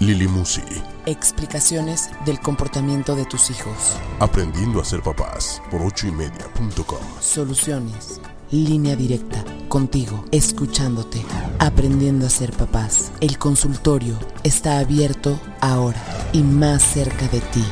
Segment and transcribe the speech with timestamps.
[0.00, 0.62] Lili Musi.
[1.04, 3.98] Explicaciones del comportamiento de tus hijos.
[4.18, 6.98] Aprendiendo a ser papás por ochoymedia.com.
[7.20, 8.18] Soluciones.
[8.50, 9.44] Línea directa.
[9.68, 10.24] Contigo.
[10.32, 11.22] Escuchándote.
[11.58, 13.12] Aprendiendo a ser papás.
[13.20, 17.64] El consultorio está abierto ahora y más cerca de ti.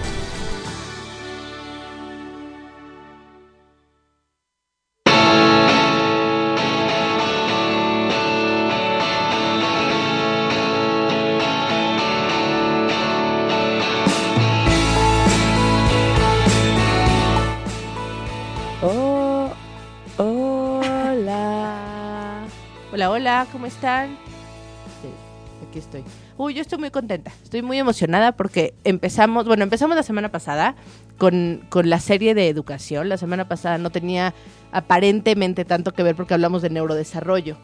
[23.52, 24.16] ¿Cómo están?
[25.00, 25.08] Sí,
[25.68, 26.04] aquí estoy.
[26.36, 30.76] Uy, yo estoy muy contenta, estoy muy emocionada porque empezamos, bueno, empezamos la semana pasada
[31.16, 33.08] con, con la serie de educación.
[33.08, 34.34] La semana pasada no tenía
[34.72, 37.56] aparentemente tanto que ver porque hablamos de neurodesarrollo.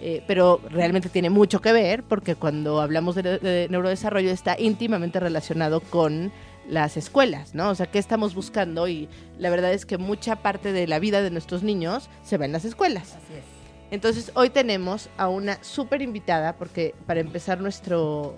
[0.00, 5.18] Eh, pero realmente tiene mucho que ver porque cuando hablamos de, de neurodesarrollo está íntimamente
[5.18, 6.30] relacionado con
[6.68, 7.70] las escuelas, ¿no?
[7.70, 8.86] O sea, ¿qué estamos buscando?
[8.86, 12.44] Y la verdad es que mucha parte de la vida de nuestros niños se va
[12.44, 13.14] en las escuelas.
[13.14, 13.53] Así es.
[13.90, 18.36] Entonces, hoy tenemos a una súper invitada, porque para empezar nuestro,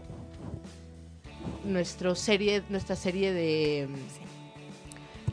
[1.64, 3.88] nuestro serie, nuestra serie de,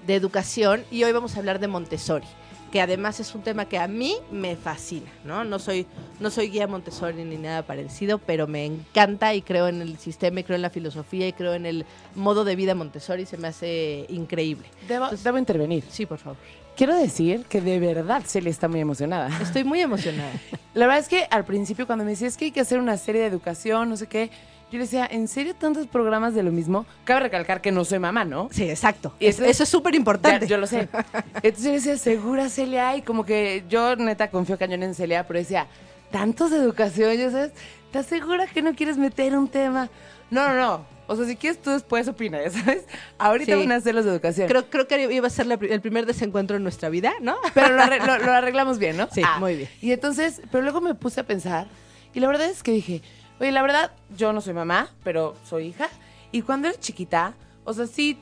[0.07, 2.27] de educación, y hoy vamos a hablar de Montessori,
[2.71, 5.43] que además es un tema que a mí me fascina, ¿no?
[5.43, 5.85] No soy,
[6.19, 10.39] no soy guía Montessori ni nada parecido, pero me encanta y creo en el sistema,
[10.39, 13.49] y creo en la filosofía y creo en el modo de vida Montessori, se me
[13.49, 14.65] hace increíble.
[14.87, 15.83] Debo, Entonces- debo intervenir.
[15.89, 16.37] Sí, por favor.
[16.75, 19.29] Quiero decir que de verdad Celia está muy emocionada.
[19.41, 20.31] Estoy muy emocionada.
[20.73, 22.97] La verdad es que al principio cuando me decía es que hay que hacer una
[22.97, 24.31] serie de educación, no sé qué,
[24.71, 26.87] yo le decía, ¿en serio tantos programas de lo mismo?
[27.03, 28.49] Cabe recalcar que no soy mamá, ¿no?
[28.51, 29.13] Sí, exacto.
[29.19, 30.47] Y Es- entonces- eso es súper importante.
[30.47, 30.89] Yo lo sé.
[31.43, 35.37] Entonces yo decía, segura Celia, y como que yo neta confío cañón en Celia, pero
[35.37, 35.67] decía,
[36.09, 37.51] tantos de educación, ya sabes,
[37.85, 39.89] ¿estás segura que no quieres meter un tema?
[40.31, 40.85] No, no, no.
[41.07, 42.85] O sea, si quieres tú después opina, ya sabes.
[43.17, 43.59] Ahorita Sí.
[43.59, 44.47] van a hacer los de educación.
[44.47, 47.35] Creo, creo que iba a ser la el primer desencuentro en nuestra vida, ¿no?
[47.53, 49.07] Pero lo, arre- lo- lo arreglamos bien, ¿no?
[49.11, 49.69] Sí, muy bien.
[49.81, 51.67] Y entonces, pero luego me puse a pensar,
[52.13, 53.01] y la verdad es que dije,
[53.39, 55.89] oye, la verdad, yo no soy mamá, pero soy hija.
[56.31, 57.33] Y cuando era chiquita,
[57.65, 58.17] o sea, sí,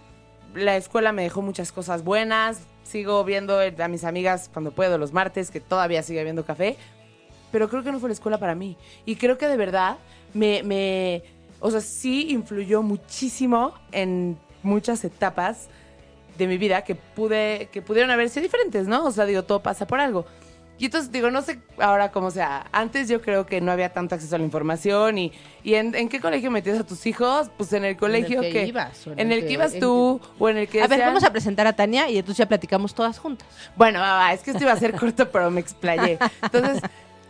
[0.56, 2.62] la escuela me dejó muchas cosas buenas.
[2.84, 6.76] Sigo viendo a mis amigas cuando puedo los martes, que todavía sigue habiendo café.
[7.52, 8.76] Pero creo que no fue la escuela para mí.
[9.06, 9.98] Y creo que de verdad
[10.34, 11.24] me, me
[11.62, 15.68] o sea, sí influyó muchísimo en muchas etapas
[16.38, 19.06] de mi vida que pude, que pudieron haber sido diferentes, ¿no?
[19.06, 20.26] O sea, digo, todo pasa por algo.
[20.82, 22.66] Y entonces digo, no sé ahora cómo sea.
[22.72, 25.32] Antes yo creo que no había tanto acceso a la información y,
[25.64, 27.52] y en, ¿en qué colegio metías a tus hijos?
[27.56, 30.68] Pues en el colegio que ibas, o en el que ibas tú o en el
[30.68, 33.48] que A ver, vamos a presentar a Tania y entonces ya platicamos todas juntas.
[33.76, 36.18] Bueno, va, va, es que esto iba a ser corto, pero me explayé.
[36.42, 36.82] Entonces,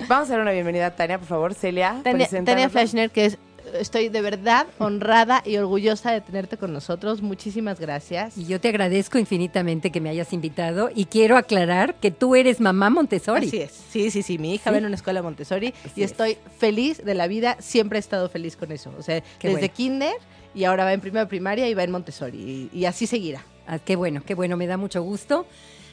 [0.08, 2.00] vamos a dar una bienvenida a Tania, por favor, Celia.
[2.06, 2.30] Tania.
[2.46, 3.38] Tania Fleischner, que es,
[3.80, 7.22] estoy de verdad honrada y orgullosa de tenerte con nosotros.
[7.22, 8.38] Muchísimas gracias.
[8.38, 12.60] Y yo te agradezco infinitamente que me hayas invitado y quiero aclarar que tú eres
[12.60, 13.48] mamá Montessori.
[13.48, 13.72] Así es.
[13.90, 14.38] Sí, sí, sí.
[14.38, 14.70] Mi hija Sí.
[14.72, 16.12] va en una escuela Montessori Así y es.
[16.12, 17.58] estoy feliz de la vida.
[17.60, 18.94] Siempre he estado feliz con eso.
[18.98, 19.74] O sea, Qué desde bueno.
[19.76, 20.14] kinder
[20.54, 22.70] y ahora va en primera primaria y va en Montessori.
[22.74, 23.44] Y, y así seguirá.
[23.68, 25.46] Ah, qué bueno, qué bueno, me da mucho gusto.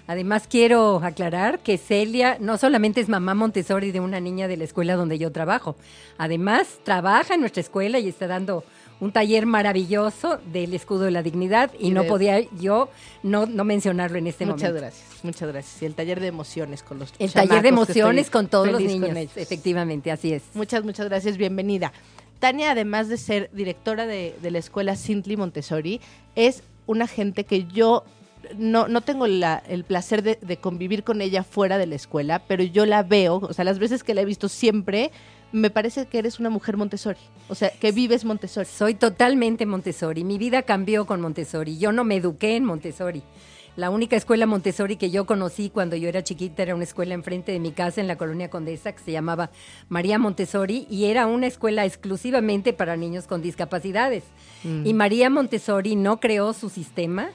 [0.08, 4.64] Además quiero aclarar que Celia no solamente es mamá Montessori de una niña de la
[4.64, 5.76] escuela donde yo trabajo,
[6.16, 8.64] además trabaja en nuestra escuela y está dando
[9.00, 12.88] un taller maravilloso del escudo de la dignidad y, Y no de- podía yo
[13.22, 14.80] no, no mencionarlo en este muchas momento.
[14.80, 15.82] gracias, muchas gracias.
[15.82, 19.14] Y el taller de emociones con los El taller de emociones con todos los niños,
[19.36, 20.42] efectivamente, así es.
[20.54, 21.92] Muchas, muchas gracias, bienvenida.
[22.40, 26.00] Tania, además de ser directora de, de la escuela Sintli Montessori,
[26.34, 28.04] es una gente que yo
[28.56, 32.40] no, no tengo la- el placer de, de convivir con ella fuera de la escuela,
[32.46, 35.11] pero yo la veo, o sea, las veces que la he visto siempre,
[35.52, 37.19] me parece que eres una mujer Montessori,
[37.49, 38.67] o sea, que vives Montessori.
[38.67, 40.23] Soy totalmente Montessori.
[40.25, 41.78] Mi vida cambió con Montessori.
[41.78, 43.23] Yo no me eduqué en Montessori.
[43.75, 47.52] La única escuela Montessori que yo conocí cuando yo era chiquita era una escuela enfrente
[47.52, 49.50] de mi casa en la colonia Condesa que se llamaba
[49.88, 54.25] María Montessori y era una escuela exclusivamente para niños con discapacidades.
[54.64, 57.31] Y María Montessori no creó su sistema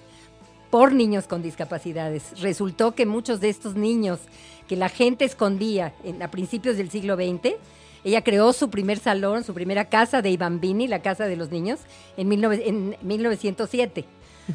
[0.73, 2.41] por niños con discapacidades.
[2.41, 4.21] Resultó que muchos de estos niños
[4.67, 7.57] que la gente escondía en, a principios del siglo XX,
[8.03, 11.81] ella creó su primer salón, su primera casa de Ibambini, la casa de los niños,
[12.17, 14.05] en, 19 en 1907.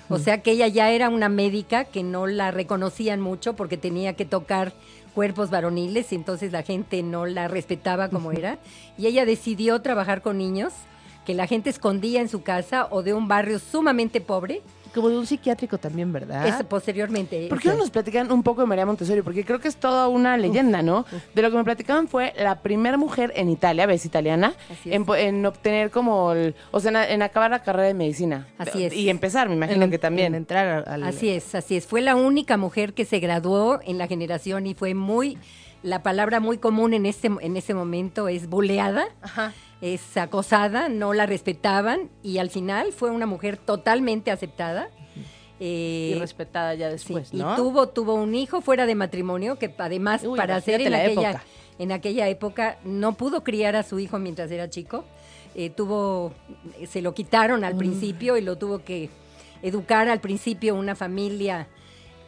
[0.08, 4.14] O sea que ella ya era una médica que no la reconocían mucho porque tenía
[4.14, 4.72] que tocar
[5.14, 8.58] cuerpos varoniles y entonces la gente no la respetaba como era.
[8.98, 10.72] Y ella decidió trabajar con niños
[11.28, 14.62] que la gente escondía en su casa o de un barrio sumamente pobre.
[14.94, 16.46] Como de un psiquiátrico también, ¿verdad?
[16.46, 17.48] Es posteriormente.
[17.48, 19.22] ¿Por qué no nos platican un poco de María Montessori?
[19.22, 21.04] Porque creo que es toda una leyenda, ¿no?
[21.34, 24.54] De lo que me platicaban fue la primera mujer en Italia, ves italiana,
[24.84, 28.46] en, obtener como, el- o sea, en, en acabar la carrera de medicina.
[28.58, 28.92] Así es.
[28.94, 30.28] Y empezar, me imagino En- que también.
[30.28, 31.02] en entrar al...
[31.04, 31.86] Así es, así es.
[31.86, 35.38] Fue la única mujer que se graduó en la generación y fue muy,
[35.82, 39.52] la palabra muy común en este, en ese momento es buleada, Ajá.
[39.80, 44.90] Es acosada, no la respetaban y al final fue una mujer totalmente aceptada.
[45.60, 49.74] Eh, Y respetada ya sí, después, y tuvo, tuvo un hijo fuera de matrimonio que
[49.78, 51.44] además Uy, para hacer en aquella, época.
[51.80, 55.04] en aquella época no pudo criar a su hijo mientras era chico.
[55.56, 56.32] Eh, tuvo,
[56.88, 57.64] se lo quitaron Mm.
[57.64, 59.10] al principio y lo tuvo que
[59.62, 61.66] educar al principio una familia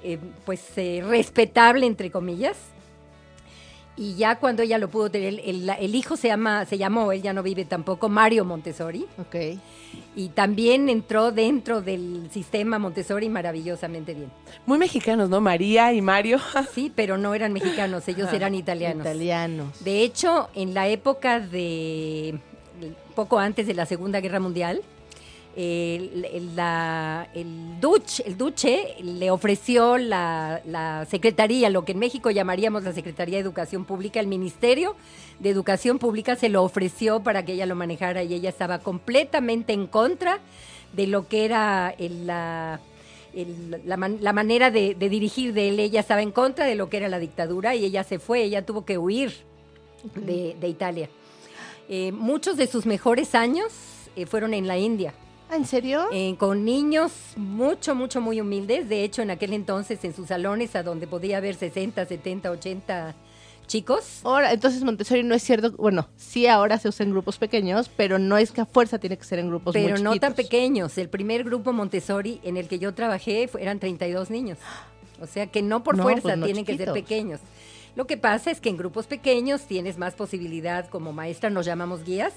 [0.03, 2.57] eh, pues eh, respetable entre comillas.
[3.97, 7.13] Y ya cuando ella lo pudo tener, el, el- el hijo se llama, se llamó,
[7.13, 9.05] él ya no vive tampoco, Mario Montessori.
[9.19, 9.59] Ok.
[10.17, 14.31] Y también entró dentro del sistema Montessori maravillosamente bien.
[14.65, 15.41] Muy mexicanos, ¿no?
[15.41, 16.39] María y Mario.
[16.75, 19.03] Sí, pero no eran mexicanos, ellos eran italianos.
[19.05, 19.85] Italianos.
[19.85, 22.39] De hecho, en la época de
[23.15, 24.81] poco antes de la Segunda Guerra Mundial,
[25.57, 30.61] el, la- el duce, el duce le ofreció la,
[31.11, 34.97] secretaría, lo que en México llamaríamos la Secretaría de Educación Pública, el Ministerio
[35.39, 39.73] de Educación Pública se lo ofreció para que ella lo manejara y ella estaba completamente
[39.73, 40.39] en contra
[40.93, 42.81] de lo que era el- la,
[43.85, 45.81] la, man- la manera de, dirigir de él.
[45.81, 48.65] Ella estaba en contra de lo que era la dictadura y ella se fue, ella
[48.67, 49.33] tuvo que huir
[50.15, 51.09] de, Italia.
[51.89, 53.73] Eh, muchos de sus mejores años
[54.17, 55.13] eh, fueron en la India,
[55.53, 56.07] ¿En serio?
[56.13, 58.89] eh, con niños mucho, mucho, muy humildes.
[58.89, 63.15] De hecho, en aquel entonces, en sus salones, a donde podía haber 60, 70, 80
[63.67, 67.89] chicos, Ahora, entonces Montessori no es cierto, bueno, sí ahora se usa en grupos pequeños,
[67.97, 70.35] pero no es que a fuerza tiene que ser en grupos muy pero no tan
[70.35, 70.99] pequeños.
[70.99, 74.59] El primer grupo Montessori en el que yo trabajé eran 32 niños.
[75.21, 77.41] O sea que no por No, fuerza pues no tienen que ser pequeños.
[77.95, 82.05] Lo que pasa es que en grupos pequeños tienes más posibilidad, como maestra nos llamamos
[82.05, 82.33] guías,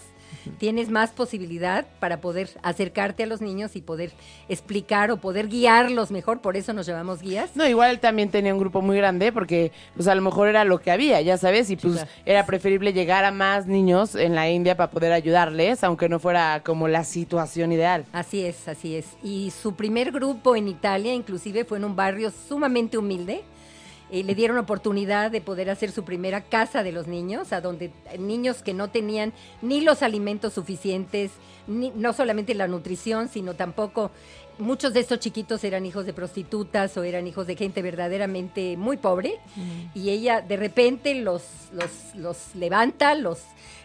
[0.57, 4.11] tienes más posibilidad para poder acercarte a los niños y poder
[4.49, 7.55] explicar o poder guiarlos mejor, por eso nos llamamos guías.
[7.55, 10.63] No, igual él también tenía un grupo muy grande porque pues a lo mejor era
[10.63, 14.49] lo que había, ya sabes, y pues era preferible llegar a más niños en la
[14.49, 18.05] India para poder ayudarles, aunque no fuera como la situación ideal.
[18.11, 19.05] Así es, así es.
[19.23, 23.43] Y su primer grupo en Italia, inclusive, fue en un barrio sumamente humilde.
[24.11, 27.91] Eh, le dieron oportunidad de poder hacer su primera casa de los niños, a donde
[28.19, 31.31] niños que no tenían ni los alimentos suficientes,
[31.67, 34.11] ni, no solamente la nutrición, sino tampoco
[34.59, 38.97] muchos de estos chiquitos eran hijos de prostitutas o eran hijos de gente verdaderamente muy
[38.97, 39.39] pobre.
[39.95, 43.39] Y ella de repente los, los, los levanta, los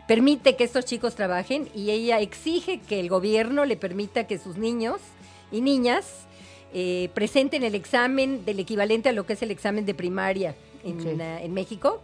[0.07, 4.57] permite que estos chicos trabajen y ella exige que el gobierno le permita que sus
[4.57, 5.01] niños
[5.53, 6.28] y niñas
[6.75, 10.55] eh, presenten el examen del equivalente a lo que es el examen de primaria
[10.85, 12.01] en, ah, en México.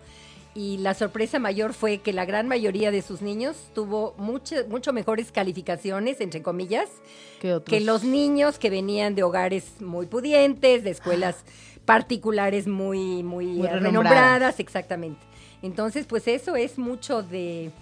[0.56, 4.92] Y la sorpresa mayor fue que la gran mayoría de sus niños tuvo mucho, mucho
[4.92, 6.88] mejores calificaciones, entre comillas,
[7.66, 11.44] que los niños que venían de hogares muy pudientes, de escuelas
[11.84, 13.82] particulares muy, muy, Muy eh, renombradas.
[13.82, 15.20] renombradas, exactamente.
[15.60, 17.72] Entonces, pues eso es mucho de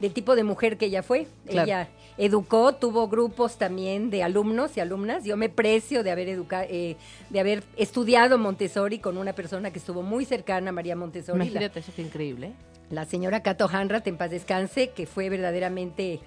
[0.00, 1.26] del tipo de mujer que ella fue.
[1.46, 1.66] Claro.
[1.66, 1.88] Ella
[2.18, 5.24] educó, tuvo grupos también de alumnos y alumnas.
[5.24, 6.96] Yo me precio de haber educa eh,
[7.30, 11.44] de haber estudiado Montessori con una persona que estuvo muy cercana a María Montessori, la,
[11.44, 12.52] Imagínate, eso fue increíble.
[12.90, 16.20] la señora Cato Hanrat, en paz descanse, que fue verdaderamente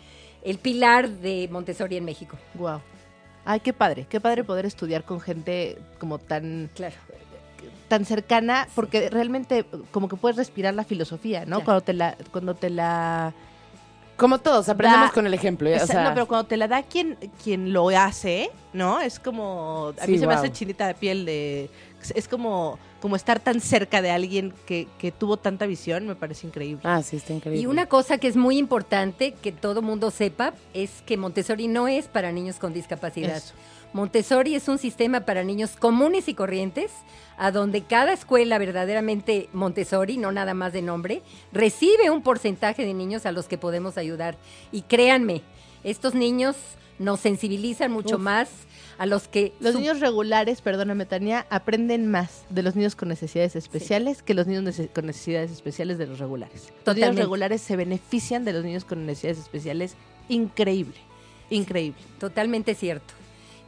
[0.44, 2.38] el pilar de Montessori en México.
[2.56, 2.80] Wow.
[3.44, 6.96] Ay, qué padre, qué padre poder estudiar con gente como tan Claro.
[7.88, 11.58] tan cercana, porque realmente como que puedes respirar la filosofía, ¿no?
[11.62, 11.66] Claro.
[11.66, 13.34] Cuando te la cuando te la
[14.22, 15.68] Como todos, aprendemos Da- con el ejemplo.
[15.70, 19.02] ya, o sea, no, pero cuando te la da quien, quien lo hace, ¿no?
[19.02, 19.94] Es como.
[20.00, 21.70] A Sí, mí se me hace chinita de piel de.
[22.16, 26.48] Es como, como estar tan cerca de alguien que, que tuvo tanta visión, me parece
[26.48, 26.82] increíble.
[26.84, 27.62] Ah, sí, está increíble.
[27.62, 31.88] Y una cosa que es muy importante que todo mundo sepa es que Montessori no
[31.88, 33.38] es para niños con discapacidad.
[33.38, 33.54] Eso.
[33.94, 36.92] Montessori es un sistema para niños comunes y corrientes,
[37.38, 42.94] a donde cada escuela verdaderamente Montessori, no nada más de nombre, recibe un porcentaje de
[42.94, 44.38] niños a los que podemos ayudar.
[44.72, 45.42] Y créanme,
[45.84, 46.56] estos niños
[47.00, 48.22] nos sensibilizan mucho Uf.
[48.22, 48.50] más
[48.98, 49.54] a los que...
[49.60, 54.48] Los niños regulares, perdóname, Tania, aprenden más de los niños con necesidades especiales que los
[54.48, 56.72] niños con necesidades especiales de los regulares.
[56.86, 59.96] Los niños regulares se benefician de los niños con necesidades especiales.
[60.30, 60.98] Increíble,
[61.50, 62.00] increíble.
[62.20, 63.14] Totalmente cierto.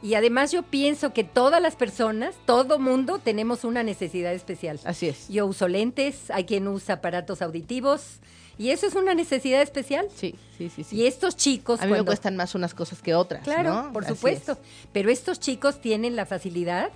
[0.04, 4.78] Y además yo pienso que todas las personas, todo mundo, tenemos una necesidad especial.
[4.84, 5.28] Así es.
[5.30, 8.18] Yo uso lentes, hay quien usa aparatos auditivos,
[8.58, 10.06] y eso es una necesidad especial.
[10.14, 10.84] Sí, sí, sí.
[10.84, 10.96] sí.
[10.96, 11.80] Y estos chicos...
[11.80, 13.42] a mí me cuestan más unas cosas que otras.
[13.42, 13.92] Claro, ¿no?
[13.92, 14.52] por Así supuesto.
[14.52, 14.58] es.
[14.92, 16.90] Pero estos chicos tienen la facilidad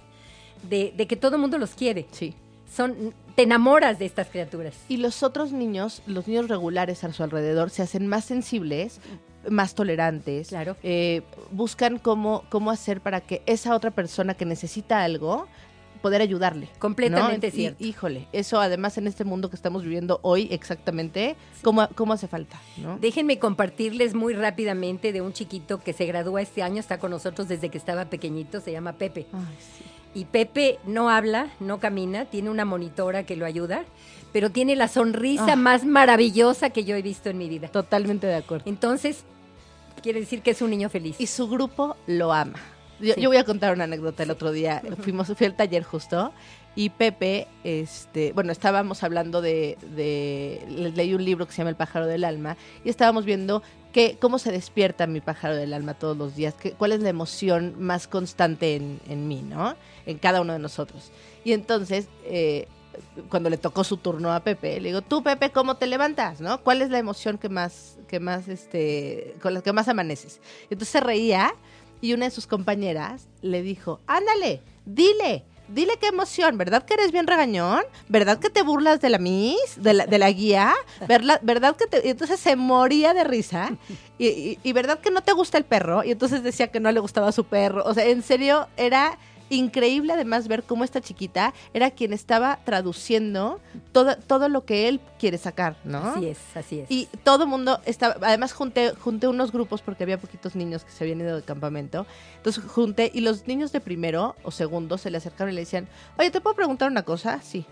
[0.68, 2.06] de, de que todo el mundo los quiere.
[2.12, 2.34] Sí.
[2.74, 4.74] Son, te enamoras de estas criaturas.
[4.88, 9.00] Y los otros niños, los niños regulares a su alrededor, se hacen más sensibles,
[9.48, 10.48] más tolerantes.
[10.48, 10.76] Claro.
[10.82, 15.48] eh, buscan cómo, cómo hacer para que esa otra persona que necesita algo,
[15.98, 16.66] poder ayudarle.
[16.72, 16.78] ¿no?
[16.78, 17.84] Completamente Y- cierto.
[17.84, 22.58] Híjole, eso además en este mundo que estamos viviendo hoy exactamente, ¿cómo, cómo hace falta?
[22.78, 22.98] ¿no?
[22.98, 27.48] Déjenme compartirles muy rápidamente de un chiquito que se gradúa este año, está con nosotros
[27.48, 29.26] desde que estaba pequeñito, se llama Pepe.
[29.32, 29.84] Ay, sí.
[30.14, 33.84] Y Pepe no habla, no camina, tiene una monitora que lo ayuda,
[34.32, 35.56] pero tiene la sonrisa Ah.
[35.56, 37.68] más maravillosa que yo he visto en mi vida.
[37.68, 38.64] Totalmente de acuerdo.
[38.68, 39.24] Entonces,
[40.02, 41.16] quiere decir que es un niño feliz.
[41.20, 42.58] Y su grupo lo ama.
[43.00, 43.20] Yo, Sí.
[43.20, 44.82] yo voy a contar una anécdota el otro día.
[45.02, 46.32] Fuimos, fui al taller justo
[46.74, 51.70] y Pepe, este, bueno, estábamos hablando de, de, le- leí un libro que se llama
[51.70, 53.62] El pájaro del alma y estábamos viendo
[53.92, 57.08] que, cómo se despierta mi pájaro del alma todos los días, que, cuál es la
[57.08, 59.74] emoción más constante en, en mí, ¿no?
[60.06, 61.10] En cada uno de nosotros.
[61.44, 62.68] Y entonces, eh,
[63.28, 66.40] cuando le tocó su turno a Pepe, le digo, tú Pepe, ¿cómo te levantas?
[66.40, 66.62] ¿No?
[66.62, 70.40] ¿Cuál es la emoción que más, que más, este, con la que más amaneces?
[70.68, 71.54] Y entonces se reía
[72.00, 77.12] y una de sus compañeras le dijo, ándale, dile, dile qué emoción, ¿verdad que eres
[77.12, 77.82] bien regañón?
[78.08, 80.74] ¿Verdad que te burlas de la Miss, de la, de la guía?
[81.08, 82.06] ¿Verdad, ¿Verdad que te...?
[82.06, 83.70] Y entonces se moría de risa.
[84.18, 86.04] Y, y- y ¿verdad que no te gusta el perro?
[86.04, 87.82] Y entonces decía que no le gustaba su perro.
[87.84, 89.18] O sea, en serio, era
[89.50, 93.60] increíble además ver cómo esta chiquita era quien estaba traduciendo
[93.92, 95.98] todo, todo lo que él quiere sacar, ¿no?
[95.98, 96.90] Así es, así es.
[96.90, 100.92] Y todo el mundo estaba, además junté, junté unos grupos porque había poquitos niños que
[100.92, 102.06] se habían ido de campamento.
[102.36, 105.88] Entonces junté y los niños de primero o segundo se le acercaron y le decían,
[106.18, 107.40] oye, ¿te puedo preguntar una cosa?
[107.42, 107.64] Sí.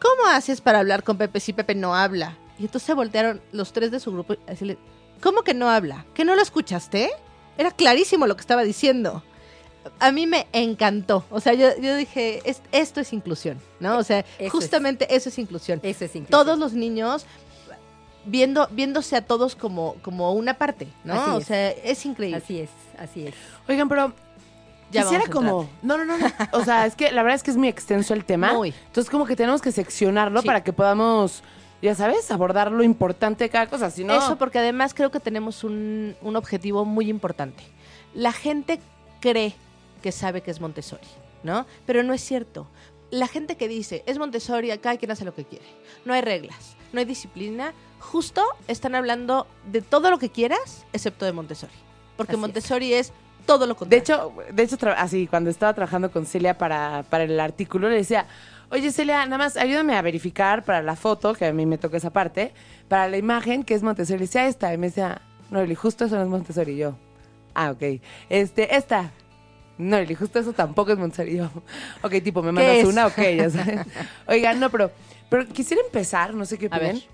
[0.00, 2.36] ¿Cómo haces para hablar con Pepe si Pepe no habla?
[2.58, 4.78] Y entonces se voltearon los tres de su grupo y decirle,
[5.20, 6.06] ¿cómo que no habla?
[6.14, 7.10] ¿Que no lo escuchaste?
[7.56, 9.22] Era clarísimo lo que estaba diciendo.
[10.00, 11.24] A mí me encantó.
[11.30, 13.98] O sea, yo, yo dije, "Es- esto es inclusión, ¿no?
[13.98, 16.30] O sea, justamente eso es inclusión Eso es increíble.
[16.30, 17.26] todos los niños
[18.24, 21.14] viendo viéndose a todos como como una parte, ¿no?
[21.14, 21.46] Así o es.
[21.46, 22.36] sea, es increíble.
[22.42, 23.34] Así es, así es.
[23.68, 24.12] Oigan, pero
[24.90, 25.68] Ya quisiera como...
[25.82, 26.26] No, no, no, no.
[26.52, 28.54] O sea, es que la verdad es que es muy extenso el tema.
[28.54, 28.72] Muy.
[28.86, 30.46] Entonces como que tenemos que seccionarlo Sí.
[30.46, 31.42] para que podamos,
[31.82, 33.90] ya sabes, abordar lo importante de cada cosa.
[33.90, 34.14] Si no...
[34.14, 37.62] Eso porque además creo que tenemos un, un objetivo muy importante.
[38.14, 38.80] La gente
[39.20, 39.54] cree
[39.98, 41.06] que sabe que es Montessori,
[41.42, 41.66] ¿no?
[41.86, 42.66] Pero no es cierto.
[43.10, 45.64] La gente que dice, es Montessori, acá quien hace lo que quiere.
[46.04, 47.72] No hay reglas, no hay disciplina.
[48.00, 51.72] Justo están hablando de todo lo que quieras, excepto de Montessori.
[52.16, 52.40] Porque Así.
[52.40, 53.12] Montessori es
[53.46, 54.02] todo lo De contrario.
[54.02, 58.26] hecho, de hecho, así, cuando estaba trabajando con Celia para, para el artículo, le decía,
[58.70, 61.96] oye Celia, nada más ayúdame a verificar para la foto, que a mí me toca
[61.96, 62.52] esa parte,
[62.88, 64.18] para la imagen que es Montessori.
[64.18, 66.72] Le decía esta, y me decía, no, justo eso no es Montessori.
[66.72, 66.94] Y yo,
[67.54, 68.02] ah, ok.
[68.28, 69.12] Este, esta.
[69.78, 71.32] No, Lili, justo eso tampoco es Montessori.
[71.32, 71.50] Y yo,
[72.02, 73.86] ok, tipo, me mandas una, ok, ya sabes.
[74.26, 74.90] Oigan, no, pero,
[75.30, 76.90] pero quisiera empezar, no sé qué A ver.
[76.96, 77.08] opinan,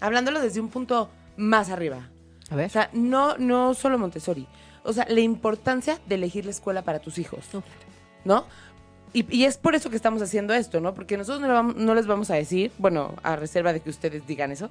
[0.00, 2.08] hablándolo desde un punto más arriba.
[2.50, 2.66] A ver.
[2.66, 4.46] O sea, no, no solo Montessori.
[4.82, 7.44] O sea, la importancia de elegir la escuela para tus hijos.
[8.24, 8.44] ¿No?
[9.12, 10.92] Y, y es por eso que estamos haciendo esto, ¿no?
[10.94, 14.26] Porque nosotros no, vamos- no les vamos a decir, bueno, a reserva de que ustedes
[14.26, 14.68] digan eso,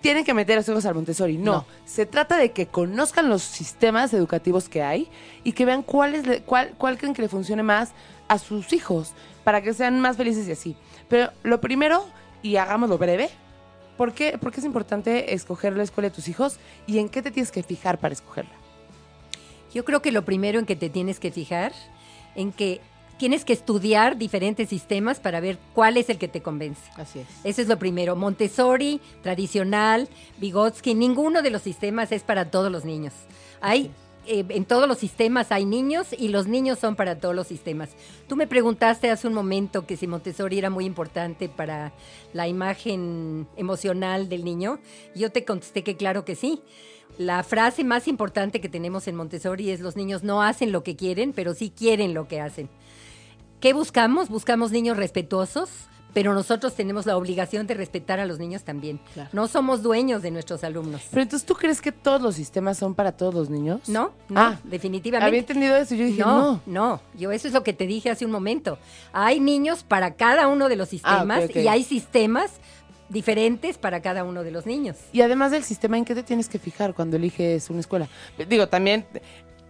[0.00, 1.36] tienen que meter a sus hijos al Montessori.
[1.38, 1.52] No.
[1.52, 1.64] No.
[1.84, 5.08] Se trata de que conozcan los sistemas educativos que hay
[5.44, 7.90] y que vean cuál, es le- cuál, cuál creen que le funcione más
[8.28, 9.12] a sus hijos
[9.44, 10.76] para que sean más felices y así.
[11.08, 12.06] Pero lo primero,
[12.42, 13.30] y hagámoslo breve,
[13.96, 17.22] ¿por qué, por qué es importante escoger la escuela de tus hijos y en qué
[17.22, 18.52] te tienes que fijar para escogerla?
[19.74, 21.72] Yo creo que lo primero en que te tienes que fijar,
[22.34, 22.80] en que
[23.18, 26.80] tienes que estudiar diferentes sistemas para ver cuál es el que te convence.
[26.96, 27.26] Así es.
[27.44, 28.16] Eso es lo primero.
[28.16, 30.08] Montessori, tradicional,
[30.38, 33.12] Vygotsky, ninguno de los sistemas es para todos los niños.
[33.60, 33.90] Hay
[34.30, 37.88] eh, en todos los sistemas hay niños y los niños son para todos los sistemas.
[38.28, 41.92] Tú me preguntaste hace un momento que si Montessori era muy importante para
[42.34, 44.80] la imagen emocional del niño.
[45.14, 46.60] Yo te contesté que claro que sí.
[47.16, 50.94] La frase más importante que tenemos en Montessori es los niños no hacen lo que
[50.94, 52.68] quieren, pero sí quieren lo que hacen.
[53.60, 54.28] ¿Qué buscamos?
[54.28, 55.68] Buscamos niños respetuosos,
[56.14, 59.00] pero nosotros tenemos la obligación de respetar a los niños también.
[59.14, 59.30] Claro.
[59.32, 61.02] No somos dueños de nuestros alumnos.
[61.10, 63.88] Pero entonces, ¿tú crees que todos los sistemas son para todos los niños?
[63.88, 65.26] No, no, Ah, definitivamente.
[65.26, 66.38] Había entendido eso y yo dije, no.
[66.38, 68.78] no, no, yo eso es lo que te dije hace un momento.
[69.12, 71.56] Hay niños para cada uno de los sistemas Ah, ok.
[71.56, 72.52] y hay sistemas
[73.08, 74.96] diferentes para cada uno de los niños.
[75.12, 78.06] Y además del sistema, ¿en qué te tienes que fijar cuando eliges una escuela?
[78.48, 79.06] Digo, también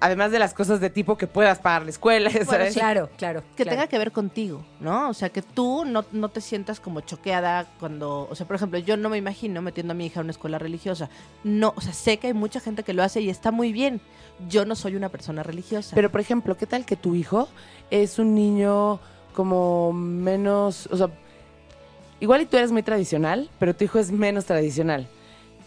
[0.01, 2.75] además de las cosas de tipo que puedas pagar la escuela, ¿sabes?
[2.75, 3.43] Claro, claro.
[3.57, 3.71] que claro.
[3.77, 5.09] tenga que ver contigo, ¿no?
[5.09, 8.79] O sea, que tú no, no te sientas como choqueada cuando, o sea, por ejemplo,
[8.79, 11.09] yo no me imagino metiendo a mi hija a una escuela religiosa.
[11.45, 14.01] No, o sea, sé que hay mucha gente que lo hace y está muy bien.
[14.49, 15.95] Yo no soy una persona religiosa.
[15.95, 17.49] Pero, por ejemplo, ¿qué tal que tu hijo
[17.91, 19.01] es un niño
[19.35, 21.11] como menos, o sea,
[22.21, 25.07] igual y tú eres muy tradicional, pero tu hijo es menos tradicional.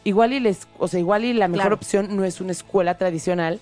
[0.03, 1.75] Igual y les, o sea, igual y la mejor Claro.
[1.75, 3.59] opción no es una escuela tradicional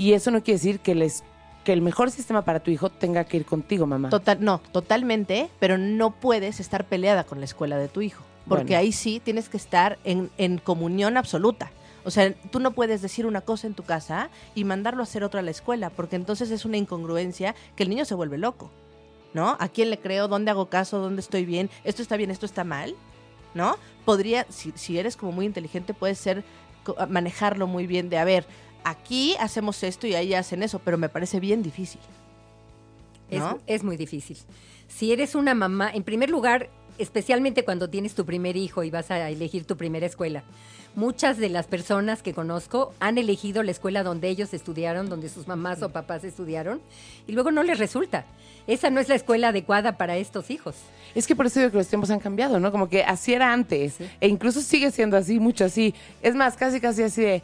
[0.00, 1.22] y eso no quiere decir que les
[1.62, 4.08] que el mejor sistema para tu hijo tenga que ir contigo, mamá.
[4.08, 8.24] Total, no, totalmente, pero no puedes estar peleada con la escuela de tu hijo.
[8.48, 8.78] Porque Bueno.
[8.78, 11.70] ahí sí tienes que estar en, en comunión absoluta.
[12.02, 15.22] O sea, tú no puedes decir una cosa en tu casa y mandarlo a hacer
[15.22, 18.70] otra a la escuela, porque entonces es una incongruencia que el niño se vuelve loco.
[19.34, 19.58] ¿No?
[19.60, 20.28] ¿A quién le creo?
[20.28, 20.98] ¿Dónde hago caso?
[20.98, 21.68] ¿Dónde estoy bien?
[21.84, 22.30] ¿Esto está bien?
[22.30, 22.96] ¿Esto está mal?
[23.52, 23.76] ¿No?
[24.06, 26.42] Podría, si, si eres como muy inteligente, puedes ser,
[27.08, 28.46] manejarlo muy bien de, a ver,
[28.84, 32.00] aquí hacemos esto y ahí hacen eso, pero me parece bien difícil.
[33.30, 33.58] Es, ¿no?
[33.66, 34.36] es muy difícil.
[34.88, 36.68] Si eres una mamá, en primer lugar,
[36.98, 40.42] especialmente cuando tienes tu primer hijo y vas a elegir tu primera escuela,
[40.94, 45.46] muchas de las personas que conozco han elegido la escuela donde ellos estudiaron, donde sus
[45.46, 46.80] mamás o papás estudiaron,
[47.26, 48.24] y luego no les resulta.
[48.66, 50.76] Esa no es la escuela adecuada para estos hijos.
[51.14, 52.70] Es que por eso digo que los tiempos han cambiado, ¿no?
[52.70, 53.96] Como que así era antes.
[54.20, 55.94] E incluso sigue siendo así, mucho así.
[56.22, 57.42] Es más, casi casi así de,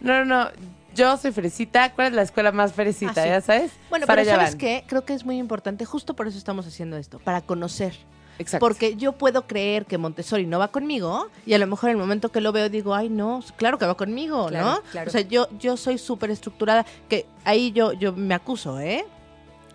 [0.00, 0.50] no, no, no,
[0.98, 1.92] yo soy fresita.
[1.94, 3.12] ¿Cuál es la escuela más fresita?
[3.22, 3.28] Ah, sí.
[3.30, 3.72] ¿Ya sabes?
[3.88, 4.58] Bueno, Para pero ¿sabes van.
[4.58, 4.84] qué?
[4.86, 7.94] Creo que es muy importante, justo por eso estamos haciendo esto, para conocer.
[8.40, 8.64] Exacto.
[8.64, 12.00] Porque yo puedo creer que Montessori no va conmigo y a lo mejor en el
[12.00, 14.82] momento que lo veo digo, ay, no, claro que va conmigo, Claro, ¿no?
[14.92, 15.08] claro.
[15.08, 19.04] O sea, yo, yo soy súper estructurada, que ahí yo, yo me acuso, ¿eh?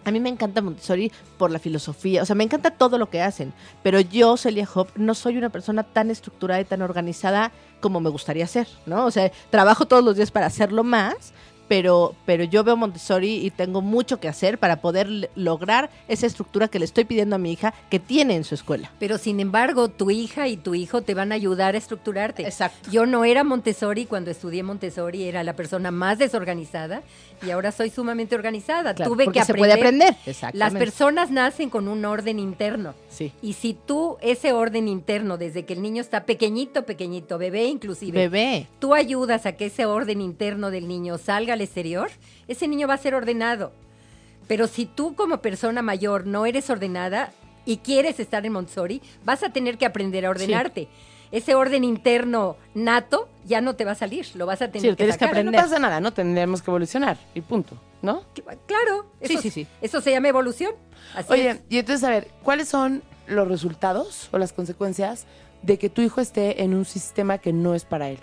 [0.05, 3.22] A mí me encanta Montessori por la filosofía, o sea, me encanta todo lo que
[3.22, 8.00] hacen, pero yo, Celia Hop, no soy una persona tan estructurada y tan organizada como
[8.00, 9.05] me gustaría ser, ¿no?
[9.05, 11.33] O sea, trabajo todos los días para hacerlo más,
[11.67, 16.67] pero, pero yo veo Montessori y tengo mucho que hacer para poder lograr esa estructura
[16.67, 18.91] que le estoy pidiendo a mi hija que tiene en su escuela.
[19.00, 22.44] Pero sin embargo, tu hija y tu hijo te van a ayudar a estructurarte.
[22.44, 22.92] Exacto.
[22.92, 27.01] Yo no era Montessori cuando estudié Montessori, era la persona más desorganizada
[27.41, 28.93] y ahora soy sumamente organizada.
[28.93, 29.57] Claro, Tuve que se aprender.
[29.59, 30.15] puede aprender.
[30.53, 32.93] Las personas nacen con un orden interno.
[33.09, 33.31] Sí.
[33.41, 38.17] Y si tú, ese orden interno, desde que el niño está pequeñito, pequeñito, bebé inclusive,
[38.27, 38.67] Bebé.
[38.79, 42.09] tú ayudas a que ese orden interno del niño salga al exterior,
[42.48, 43.72] ese niño va a ser ordenado.
[44.48, 47.31] Pero si tú como persona mayor no eres ordenada
[47.65, 50.89] y quieres estar en Montessori, vas a tener que aprender a ordenarte.
[51.33, 54.87] Ese orden interno nato ya no te va a salir, lo vas a tener Sí,
[54.87, 55.25] lo que tienes que.
[55.25, 55.61] Pero no aprender.
[55.61, 56.13] pasa nada, ¿no?
[56.13, 58.24] Tendremos que evolucionar y punto, ¿no?
[58.67, 59.67] Claro, Sí, eso, sí, sí.
[59.81, 60.72] eso se llama evolución.
[61.15, 61.61] Así Oye, es.
[61.69, 65.25] y entonces, a ver, ¿cuáles son los resultados o las consecuencias
[65.63, 68.19] de que tu hijo esté en un sistema que no es para él?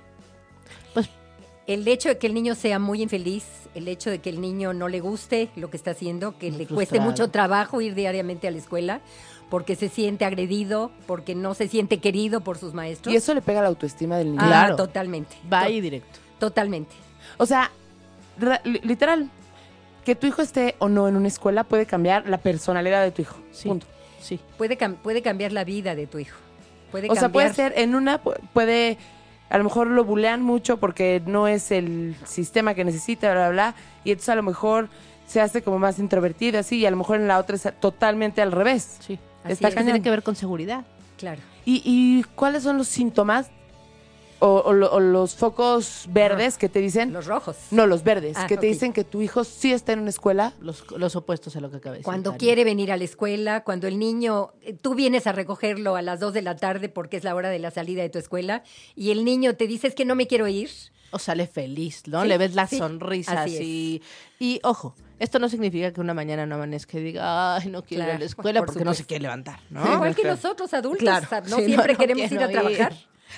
[1.66, 3.44] El hecho de que el niño sea muy infeliz,
[3.77, 6.59] el hecho de que el niño no le guste lo que está haciendo, que Muy
[6.59, 9.01] le cueste mucho trabajo ir diariamente a la escuela,
[9.51, 13.13] porque se siente agredido, porque no se siente querido por sus maestros.
[13.13, 14.41] Y eso le pega a la autoestima del niño.
[14.43, 14.77] Ah, Claro.
[14.77, 15.37] totalmente.
[15.53, 16.19] Va ahí directo.
[16.39, 16.95] Totalmente.
[17.37, 17.71] O sea,
[18.39, 19.29] ra- li- literal,
[20.05, 23.23] que tu hijo esté o no en una escuela puede cambiar la personalidad de tu
[23.23, 23.37] hijo.
[23.53, 23.69] Sí.
[23.69, 23.87] Punto.
[24.21, 24.41] Sí.
[24.57, 26.39] Puede, cam- puede cambiar la vida de tu hijo.
[26.91, 28.99] Puede O sea, puede ser en una, pu- puede,
[29.49, 33.51] a lo mejor lo bulean mucho porque no es el sistema que necesita, bla, bla,
[33.51, 34.89] bla, y entonces a lo mejor
[35.27, 38.43] se hace como más introvertido, así, y a lo mejor en la otra es totalmente
[38.43, 38.97] al revés.
[39.01, 39.19] Sí.
[39.44, 39.74] Así Está es.
[39.74, 39.87] cañón.
[39.92, 40.85] Tiene que ver con seguridad.
[41.18, 41.40] Claro.
[41.64, 43.50] ¿Y, y cuáles son los síntomas
[44.42, 47.12] o, o o los focos verdes que te dicen?
[47.12, 47.57] Los rojos.
[47.70, 48.72] No, los verdes, Ah, que te ok.
[48.72, 50.55] dicen que tu hijo sí está en una escuela.
[50.61, 52.05] Los, los opuestos a lo que acaba de decir.
[52.07, 56.03] Cuando quiere venir a la escuela, cuando el niño, eh, tú vienes a recogerlo a
[56.03, 58.62] las 2 de la tarde porque es la hora de la salida de tu escuela
[58.96, 60.70] y el niño te dice es que no me quiero ir.
[61.12, 62.22] O sale feliz, ¿no?
[62.22, 64.03] Sí, Le ves la sí, sonrisa así así.
[64.38, 68.05] Y ojo, esto no significa que una mañana no amanezca y diga, ay, no quiero
[68.05, 69.95] ir a la escuela por porque no se quiere levantar, ¿no?
[69.95, 71.29] Igual que nosotros adultos, Claro.
[71.49, 72.93] no Sí, siempre queremos ir a trabajar.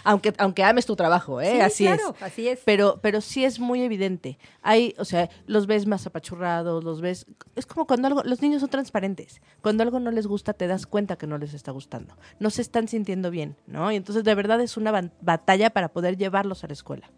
[0.04, 1.52] Aunque, aunque ames tu trabajo, ¿eh?
[1.52, 2.22] Sí, así claro, es.
[2.22, 2.60] así es.
[2.64, 4.38] Pero, pero sí es muy evidente.
[4.62, 7.26] Hay, o sea, los ves más apachurrados, los ves.
[7.56, 8.22] Es como cuando algo.
[8.24, 9.42] Los niños son transparentes.
[9.60, 12.16] Cuando algo no les gusta, te das cuenta que no les está gustando.
[12.38, 13.92] No se están sintiendo bien, ¿no?
[13.92, 17.10] Y entonces, de verdad, es una batalla para poder llevarlos a la escuela.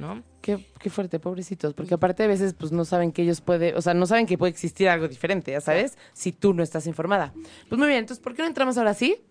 [0.00, 0.22] ¿No?
[0.40, 3.82] Qué, qué fuerte, pobrecitos, porque aparte a veces pues no saben que ellos puede, o
[3.82, 7.32] sea, no saben que puede existir algo diferente, ya sabes, si tú no estás informada.
[7.68, 9.22] Pues muy bien, entonces, ¿por qué no entramos ahora sí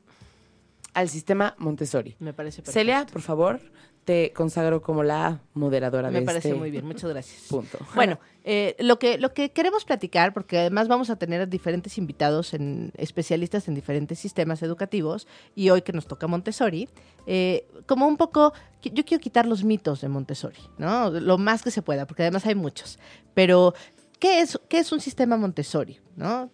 [0.94, 2.16] al sistema Montessori?
[2.20, 2.80] Me parece perfecto.
[2.80, 3.60] Celia, por favor,
[4.10, 7.43] te consagro como la moderadora Me de parece este muy bien, muchas gracias.
[7.48, 7.78] punto.
[7.93, 12.56] Bueno, eh, lo, que, lo que queremos platicar, porque además vamos a tener diferentes invitados,
[12.56, 16.89] en, especialistas en diferentes sistemas educativos, y hoy que nos toca Montessori,
[17.28, 21.12] eh, como un poco, yo quiero quitar los mitos de Montessori, ¿no?
[21.12, 22.98] Lo más que se pueda, porque además hay muchos.
[23.36, 23.76] Pero,
[24.17, 26.00] ¿qué es, qué es un sistema Montessori?
[26.15, 26.50] ¿no?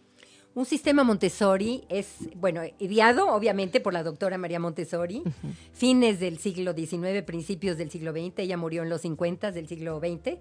[0.56, 5.22] Un sistema Montessori es, bueno, ideado obviamente por la doctora María Montessori,
[5.74, 10.00] fines del siglo XIX, principios del siglo XX, ella murió en los 50 del siglo
[10.00, 10.38] XX.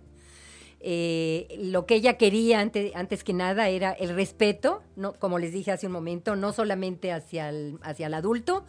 [0.87, 5.53] Eh, lo que ella quería ante- antes que nada era el respeto, no, como les
[5.53, 8.65] dije hace un momento, no solamente hacia el, hacia el adulto,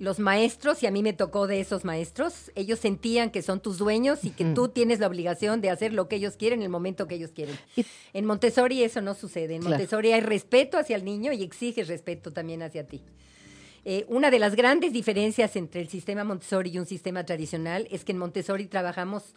[0.00, 3.76] los maestros, y a mí me tocó de esos maestros, ellos sentían que son tus
[3.78, 6.68] dueños y que tú tienes la obligación de hacer lo que ellos quieren en el
[6.70, 7.54] momento que ellos quieren.
[7.76, 7.84] Y-
[8.14, 9.54] En Montessori eso no sucede.
[9.56, 9.76] En Claro.
[9.76, 13.02] Montessori hay respeto hacia el niño y exiges respeto también hacia ti.
[13.84, 18.02] Eh, una de las grandes diferencias entre el sistema Montessori y un sistema tradicional es
[18.04, 19.34] que en Montessori trabajamos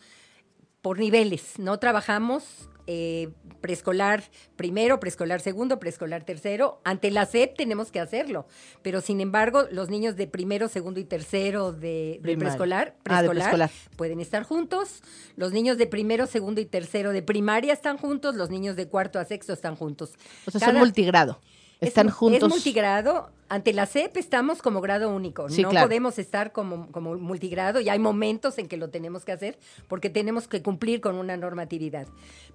[0.81, 3.29] por niveles, no trabajamos eh,
[3.61, 4.23] preescolar
[4.55, 6.81] primero, preescolar segundo, preescolar tercero.
[6.83, 8.45] Ante la SEP tenemos que hacerlo,
[8.81, 13.71] pero sin embargo los niños de primero, segundo y tercero de, de preescolar, Ah, preescolar
[13.95, 15.01] pueden estar juntos.
[15.35, 18.35] Los niños de primero, segundo y tercero de primaria están juntos.
[18.35, 20.13] Los niños de cuarto a sexto están juntos.
[20.45, 21.39] O sea, son multigrado.
[21.83, 22.43] Es Están juntos.
[22.43, 23.29] Es multigrado.
[23.49, 25.47] Ante la CEP estamos como grado único.
[25.47, 25.87] Sí, no claro.
[25.87, 30.09] podemos estar como, como multigrado y hay momentos en que lo tenemos que hacer porque
[30.09, 32.07] tenemos que cumplir con una normatividad.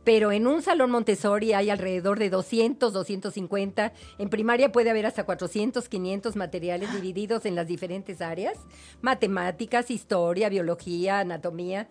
[0.02, 3.92] Pero en un salón Montessori hay alrededor de 200, 250.
[4.18, 8.58] En primaria puede haber hasta 400, 500 materiales divididos en las diferentes áreas.
[9.00, 11.88] Matemáticas, historia, biología, anatomía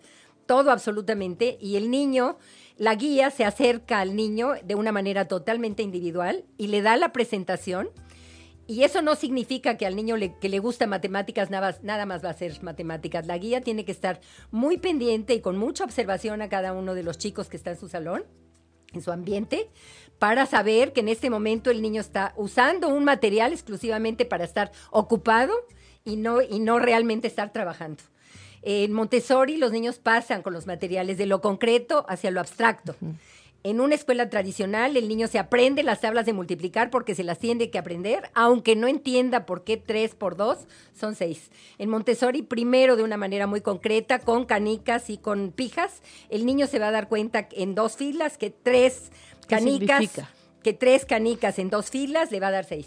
[0.48, 2.38] todo absolutamente, y el niño,
[2.78, 7.12] la guía se acerca al niño de una manera totalmente individual y le da la
[7.12, 7.90] presentación.
[8.68, 12.30] Y eso no significa que al niño que le gusta matemáticas nada, nada más va
[12.30, 13.26] a ser matemáticas.
[13.26, 17.02] La guía tiene que estar muy pendiente y con mucha observación a cada uno de
[17.02, 18.24] los chicos que está en su salón,
[18.92, 19.70] en su ambiente,
[20.18, 24.70] para saber que en este momento el niño está usando un material exclusivamente para estar
[24.90, 25.54] ocupado
[26.04, 28.04] y no, y no realmente estar trabajando.
[28.62, 32.96] En Montessori los niños pasan con los materiales de lo concreto hacia lo abstracto.
[33.64, 37.38] En una escuela tradicional el niño se aprende las tablas de multiplicar porque se las
[37.38, 40.58] tiene que aprender, aunque no entienda por qué 3 por 2
[40.94, 41.50] son 6.
[41.78, 46.66] En Montessori, primero de una manera muy concreta, con canicas y con pijas, el niño
[46.68, 49.10] se va a dar cuenta en dos filas que tres
[49.48, 50.04] ¿Qué canicas,
[50.62, 52.86] que tres canicas en dos filas le va a dar 6.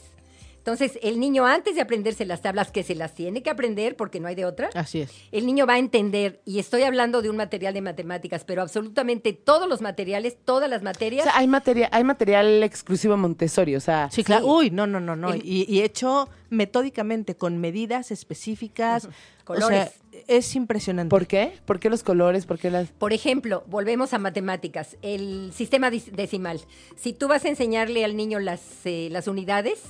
[0.61, 4.19] Entonces, el niño antes de aprenderse las tablas, que se las tiene que aprender porque
[4.19, 5.11] no hay de otra, Así es.
[5.31, 9.33] el niño va a entender, y estoy hablando de un material de matemáticas, pero absolutamente
[9.33, 13.79] todos los materiales, todas las O materias, sea, hay material, hay material exclusivo Montessori, o
[13.79, 14.45] sea, Sí, claro.
[14.45, 14.51] Sí.
[14.51, 15.33] Uy, no, no, no, no.
[15.33, 19.09] El- Y, y hecho metódicamente con medidas específicas.
[19.43, 19.65] Colores.
[19.65, 19.69] O
[20.11, 21.09] sea, es impresionante.
[21.09, 21.53] ¿por qué?
[21.65, 22.45] ¿Por qué los colores?
[22.45, 22.89] ¿Por qué las...?
[22.89, 26.61] por ejemplo, volvemos a matemáticas, el sistema decimal.
[26.95, 29.81] Si tú vas a enseñarle al niño las, eh, las unidades,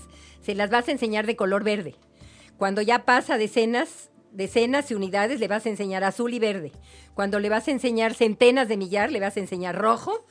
[0.51, 1.95] se las vas a enseñar de color verde.
[2.57, 6.73] Cuando ya pasa decenas, decenas y unidades, le vas a enseñar azul y verde.
[7.13, 10.25] Cuando le vas a enseñar centenas de millar, le vas a enseñar rojo,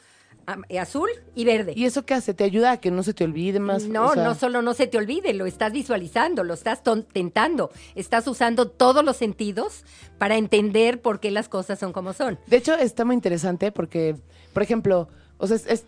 [0.68, 1.72] eh, azul y verde.
[1.74, 2.34] ¿Y eso qué hace?
[2.34, 3.84] ¿Te ayuda a que no se te olvide más?
[3.84, 6.82] No, O sea, no solo no se te olvide, lo estás visualizando, lo estás
[7.14, 9.84] tentando, estás usando todos los sentidos
[10.18, 12.38] para entender por qué las cosas son como son.
[12.46, 14.16] De hecho, está muy interesante porque,
[14.52, 15.84] por ejemplo, o sea, es, es-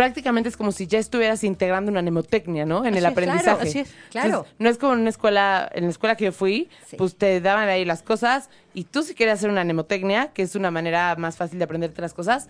[0.00, 2.78] prácticamente es como si ya estuvieras integrando una mnemotecnia, ¿no?
[2.86, 3.44] En Así el es, aprendizaje.
[3.44, 4.26] claro, así es, claro.
[4.28, 6.96] Entonces, no es como en una escuela, en la escuela que yo fui, Sí.
[6.96, 10.54] pues te daban ahí las cosas y tú si querías hacer una mnemotecnia, que es
[10.54, 12.48] una manera más fácil de aprenderte las cosas,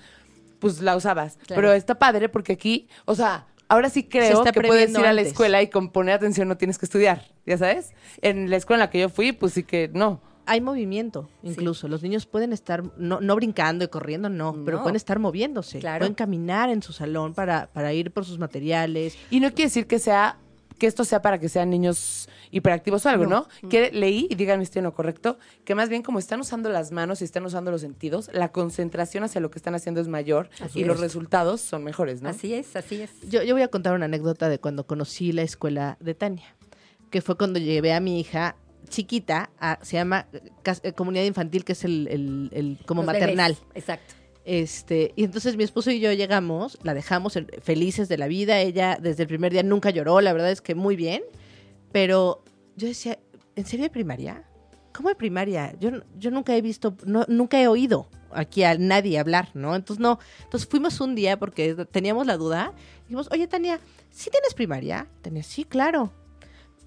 [0.60, 1.38] pues la usabas.
[1.46, 1.60] Claro.
[1.60, 5.22] Pero está padre porque aquí, o sea, ahora sí creo que puedes ir a la
[5.22, 7.92] escuela y con poner atención no tienes que estudiar, ¿ya sabes?
[8.22, 10.20] En la escuela en la que yo fui, pues sí que no.
[10.50, 11.86] Hay movimiento, incluso.
[11.86, 15.78] Los niños pueden estar, no, no brincando y corriendo, no, pero pueden estar moviéndose.
[15.78, 16.00] Claro.
[16.00, 19.16] Pueden caminar en su salón para, para ir por sus materiales.
[19.30, 20.38] Y no quiere decir que sea
[20.76, 23.46] que esto sea para que sean niños hiperactivos o algo, ¿no?
[23.68, 26.68] Que leí, y díganme si estoy en lo correcto, que más bien como están usando
[26.68, 30.08] las manos y están usando los sentidos, la concentración hacia lo que están haciendo es
[30.08, 30.88] mayor Así y es.
[30.88, 32.30] los resultados son mejores, ¿no?
[32.30, 33.10] Así es, así es.
[33.28, 36.56] Yo, yo voy a contar una anécdota de cuando conocí la escuela de Tania,
[37.10, 38.56] que fue cuando llevé a mi hija
[38.90, 40.26] chiquita, a- se llama
[40.82, 43.54] eh, comunidad infantil, que es el, el- el- como Los maternal.
[43.54, 44.14] bebés, Exacto.
[44.44, 48.98] Este, y entonces mi esposo y yo llegamos, la dejamos felices de la vida, ella
[49.00, 51.22] desde el primer día nunca lloró, la verdad es que muy bien,
[51.92, 52.42] pero
[52.76, 53.18] yo decía,
[53.56, 54.44] ¿en serio de primaria?
[54.94, 55.74] ¿Cómo de primaria?
[55.78, 59.76] Yo, yo nunca he visto, no, nunca he oído aquí a nadie hablar, ¿no?
[59.76, 62.72] Entonces no, entonces fuimos un día porque teníamos la duda,
[63.02, 63.78] dijimos, oye Tania,
[64.10, 65.06] ¿sí tienes primaria?
[65.22, 66.12] Tania, sí, claro.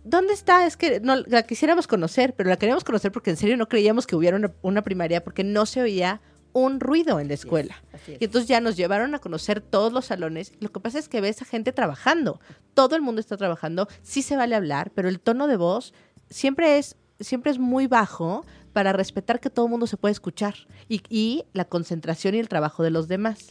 [0.03, 0.65] ¿Dónde está?
[0.65, 4.07] Es que no, la quisiéramos conocer, pero la queríamos conocer porque en serio no creíamos
[4.07, 6.21] que hubiera una, una primaria porque no se oía
[6.53, 7.83] un ruido en la escuela.
[7.91, 8.21] así es.
[8.21, 10.53] Y entonces ya nos llevaron a conocer todos los salones.
[10.59, 12.39] Lo que pasa es que ves a gente trabajando.
[12.73, 13.87] Todo el mundo está trabajando.
[14.01, 15.93] Sí se vale hablar, pero el tono de voz
[16.29, 20.55] siempre es, siempre es muy bajo para respetar que todo el mundo se puede escuchar.
[20.87, 23.49] Y, y la concentración y el trabajo de los demás.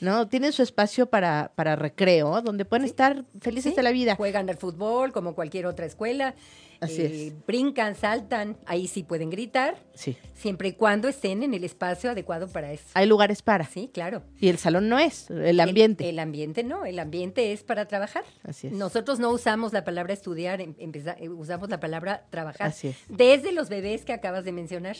[0.00, 0.28] ¿No?
[0.28, 4.14] Tienen su espacio para, para recreo, donde pueden estar felices Sí, de la vida.
[4.16, 6.34] Juegan al fútbol como cualquier otra escuela.
[6.80, 10.16] Así eh, Brincan, saltan, ahí sí pueden gritar, Sí.
[10.34, 12.84] siempre y cuando estén en el espacio adecuado para eso.
[12.94, 13.64] Hay lugares para.
[13.64, 14.22] Sí, claro.
[14.38, 16.04] Y el salón no es, el ambiente.
[16.04, 18.24] El, el ambiente no, el ambiente es para trabajar.
[18.42, 18.72] Así es.
[18.72, 22.68] Nosotros no usamos la palabra estudiar, em- empeza- eh, usamos la palabra trabajar.
[22.68, 22.96] Así es.
[23.08, 24.96] Desde los bebés que acabas de mencionar.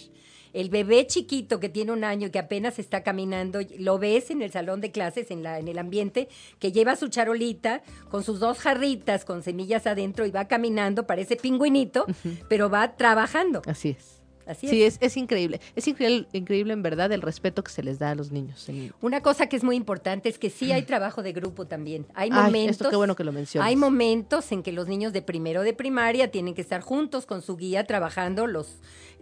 [0.53, 4.41] El bebé chiquito que tiene un año y que apenas está caminando, lo ves en
[4.41, 8.41] el salón de clases, en, la, en el ambiente, que lleva su charolita con sus
[8.41, 11.37] dos jarritas con semillas adentro y va caminando, parece
[11.71, 12.07] pingüinito,
[12.49, 13.63] pero va trabajando.
[13.67, 14.15] Así es.
[14.47, 14.95] Así Sí, es.
[14.95, 15.61] es, es increíble.
[15.75, 18.65] Es increíble, increíble en verdad el respeto que se les da a los niños.
[19.01, 22.07] Una cosa que es muy importante es que sí hay trabajo de grupo también.
[22.15, 22.77] Hay Ay, momentos.
[22.77, 23.67] esto qué bueno que lo mencionas.
[23.69, 27.43] Hay momentos en que los niños de primero de primaria tienen que estar juntos con
[27.43, 28.69] su guía trabajando los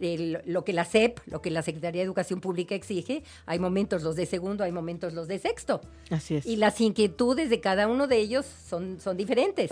[0.01, 3.23] el- lo que la SEP, lo que la Secretaría de Educación Pública exige.
[3.47, 5.81] Hay momentos los de segundo, hay momentos los de sexto.
[6.11, 6.47] Así es.
[6.47, 9.71] Y las inquietudes de cada uno de ellos son, son diferentes.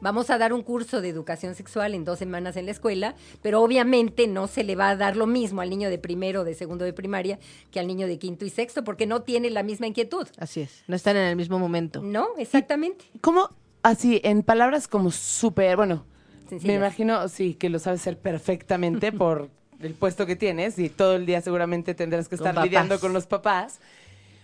[0.00, 3.60] Vamos a dar un curso de educación sexual en dos semanas en la escuela, pero
[3.62, 6.54] obviamente no se le va a dar lo mismo al niño de primero o de
[6.54, 7.38] segundo de primaria
[7.70, 10.26] que al niño de quinto y sexto, porque no tiene la misma inquietud.
[10.38, 10.84] Así es.
[10.86, 12.00] No están en el mismo momento.
[12.02, 13.04] No, exactamente.
[13.20, 13.50] ¿Cómo,
[13.82, 16.06] así, en palabras como súper, bueno,
[16.50, 16.66] Sencillas.
[16.66, 19.48] me imagino, sí, que lo sabes hacer perfectamente por
[19.80, 23.26] el puesto que tienes y todo el día seguramente tendrás que estar lidiando con los
[23.26, 23.80] papás.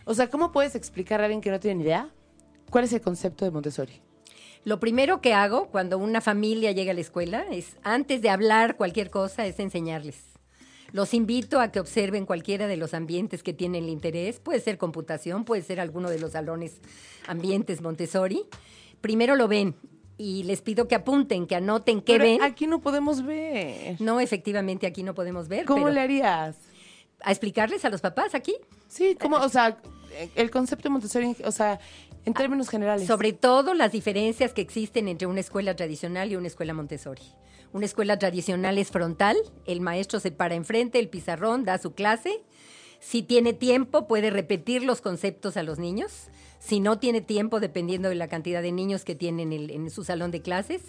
[0.05, 2.09] O sea, ¿cómo puedes explicar a alguien que no tiene ni idea
[2.71, 4.01] cuál es el concepto de Montessori?
[4.64, 8.77] Lo primero que hago cuando una familia llega a la escuela es, antes de hablar
[8.77, 10.16] cualquier cosa, es enseñarles.
[10.92, 14.40] Los invito a que observen cualquiera de los ambientes que tienen el interés.
[14.40, 16.81] Puede ser computación, puede ser alguno de los salones
[17.27, 18.45] ambientes Montessori.
[19.01, 19.75] Primero lo ven
[20.19, 22.43] y les pido que apunten, que anoten qué Pero ven.
[22.43, 24.01] Aquí no podemos ver.
[24.01, 25.65] No, efectivamente, aquí no podemos ver.
[25.65, 26.57] ¿Cómo pero le harías?
[27.23, 28.55] A explicarles a los papás aquí.
[28.89, 29.37] Sí, ¿cómo?
[29.37, 29.79] O sea,
[30.35, 31.81] el concepto de Montessori, o sea,
[32.25, 33.07] en términos generales.
[33.07, 37.23] Sobre todo las diferencias que existen entre una escuela tradicional y una escuela Montessori.
[37.73, 42.43] Una escuela tradicional es frontal, el maestro se para enfrente, el pizarrón da su clase.
[43.01, 46.29] Si tiene tiempo, puede repetir los conceptos a los niños.
[46.67, 50.03] Si no tiene tiempo, dependiendo de la cantidad de niños que tienen en, el- su
[50.03, 50.83] salón de clases,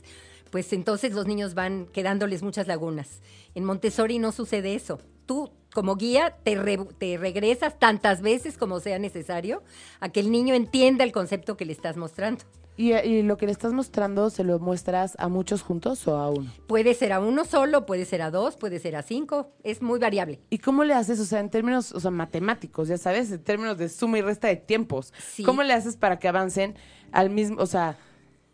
[0.50, 3.22] pues entonces los niños van quedándoles muchas lagunas.
[3.54, 5.00] En Montessori no sucede eso.
[5.28, 9.62] Tú, como guía, te, re- te regresas tantas veces como sea necesario
[10.00, 12.44] a que el niño entienda el concepto que le estás mostrando.
[12.78, 16.30] ¿Y, y lo que le estás mostrando, ¿se lo muestras a muchos juntos o a
[16.30, 16.52] uno?
[16.68, 20.00] Puede ser a uno solo, puede ser a dos, puede ser a cinco, es muy
[20.00, 20.40] variable.
[20.52, 23.80] ¿Y cómo le haces, o sea, en términos, o sea, matemáticos, ya sabes, en términos
[23.80, 25.12] de suma y resta de tiempos?
[25.34, 25.44] Sí.
[25.44, 26.76] ¿Cómo le haces para que avancen
[27.12, 27.98] al mismo, o sea,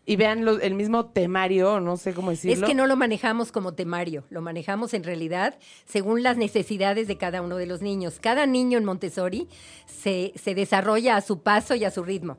[0.06, 2.66] y vean lo- el mismo temario, no sé cómo decirlo?
[2.66, 7.16] Es que no lo manejamos como temario, lo manejamos en realidad según las necesidades de
[7.16, 8.18] cada uno de los niños.
[8.20, 9.48] Cada niño en Montessori
[9.86, 12.36] se, se desarrolla a su paso y a su ritmo.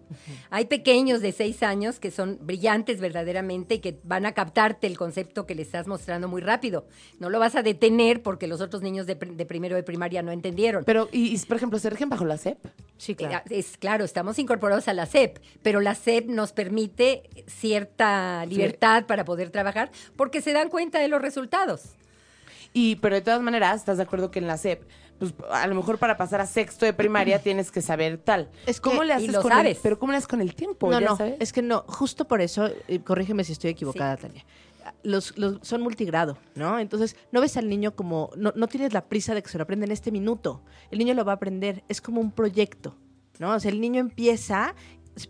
[0.49, 4.97] Hay pequeños de seis años que son brillantes verdaderamente y que van a captarte el
[4.97, 6.87] concepto que le estás mostrando muy rápido.
[7.19, 10.31] No lo vas a detener porque los otros niños de, de primero de primaria no
[10.31, 10.83] entendieron.
[10.85, 12.57] Pero, y, y, por ejemplo, ¿se rigen bajo la SEP?
[12.97, 17.23] Sí, Eh, Es claro, estamos incorporados a la SEP, pero la SEP nos permite
[17.59, 21.95] cierta libertad para poder trabajar porque se dan cuenta de los resultados.
[22.73, 24.83] Y, pero de todas maneras, ¿estás de acuerdo que en la SEP,
[25.17, 28.49] pues a lo mejor para pasar a sexto de primaria tienes que saber tal?
[28.65, 29.77] Es que- ¿Cómo le y haces lo con sabes.
[29.77, 30.91] El, pero ¿cómo le haces con el tiempo?
[30.91, 31.35] No, ya no, sabes?
[31.39, 34.43] es que no, justo por eso, y corrígeme si estoy equivocada, Tania.
[35.03, 36.77] Los, los- son multigrado, ¿no?
[36.79, 39.63] Entonces, no ves al niño como, no, no tienes la prisa de que se lo
[39.63, 40.61] aprenda en este minuto.
[40.91, 42.95] El niño lo va a aprender, es como un proyecto,
[43.39, 43.51] ¿no?
[43.55, 44.75] O sea, el niño empieza,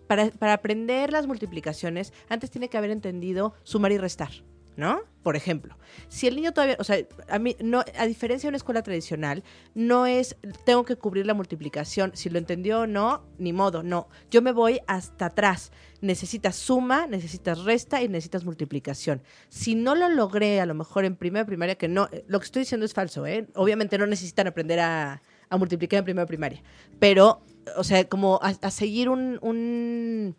[0.08, 4.32] para, para aprender las multiplicaciones, antes tiene que haber entendido sumar y restar,
[4.76, 5.02] ¿no?
[5.24, 5.76] Por ejemplo,
[6.08, 6.98] si el niño todavía, o sea,
[7.30, 9.43] a mí, no, a diferencia de una escuela tradicional,
[9.74, 14.08] no es, tengo que cubrir la multiplicación, si lo entendió o no, ni modo, no.
[14.30, 15.71] Yo me voy hasta atrás.
[16.02, 19.24] Necesitas suma, necesitas resta y necesitas multiplicación.
[19.50, 22.45] Si no lo logré, a lo mejor en primera primaria, que no, eh, lo que
[22.45, 23.48] estoy diciendo es falso, ¿eh?
[23.56, 26.62] Obviamente no necesitan aprender a, a multiplicar en primera primaria,
[27.00, 27.41] pero,
[27.78, 30.36] o sea, como a, a seguir un, un,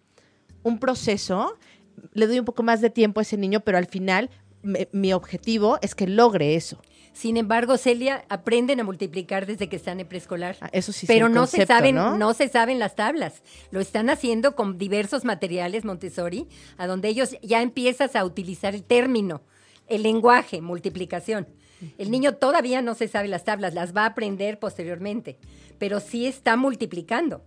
[0.63, 1.57] un proceso,
[2.13, 4.31] le doy un poco más de tiempo a ese niño, pero al final
[4.63, 6.81] me- mi objetivo es que logre eso.
[7.13, 10.57] Sin embargo, Celia, aprenden a multiplicar desde que están en preescolar.
[10.61, 12.19] Ah, eso sí, Pero no se saben, ¿no?
[12.19, 12.35] ¿no?
[12.35, 13.43] se saben las tablas.
[13.71, 18.83] Lo están haciendo con diversos materiales Montessori, a donde ellos ya empiezas a utilizar el
[18.85, 19.41] término,
[19.87, 21.47] el lenguaje, multiplicación.
[21.99, 25.39] El niño todavía no se sabe las tablas, las va a aprender posteriormente,
[25.79, 27.43] pero sí está multiplicando.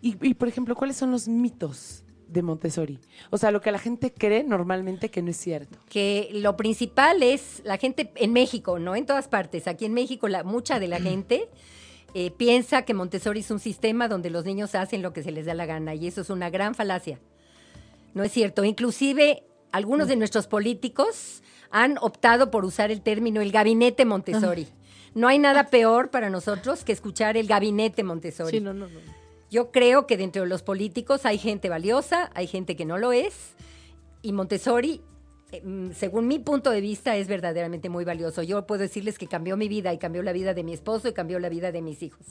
[0.00, 2.98] Y, y, por ejemplo, ¿cuáles son los mitos de Montessori?
[3.30, 5.78] O sea, lo que la gente cree normalmente que no es cierto.
[5.88, 9.66] que lo principal es la gente en México, no en todas partes.
[9.66, 11.48] Aquí en México la, mucha de la gente
[12.14, 15.46] eh, piensa que Montessori es un sistema donde los niños hacen lo que se les
[15.46, 17.20] da la gana y eso es una gran falacia.
[18.14, 18.64] No es cierto.
[18.64, 24.68] Inclusive algunos de nuestros políticos han optado por usar el término el gabinete Montessori.
[25.14, 28.58] No hay nada peor para nosotros que escuchar el gabinete Montessori.
[28.58, 29.00] Sí, no, no, no.
[29.50, 33.10] Yo creo que dentro de los políticos hay gente valiosa, hay gente que no lo
[33.10, 33.54] es,
[34.22, 35.00] y Montessori,
[35.50, 38.42] eh, mm, según mi punto de vista, es verdaderamente muy valioso.
[38.42, 41.12] Yo puedo decirles que cambió mi vida y cambió la vida de mi esposo y
[41.12, 42.26] cambió la vida de mis hijos.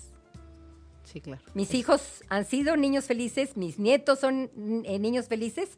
[1.04, 1.42] Sí, claro.
[1.56, 5.70] Mis hijos han sido niños felices, mis nietos son mm, eh, niños felices,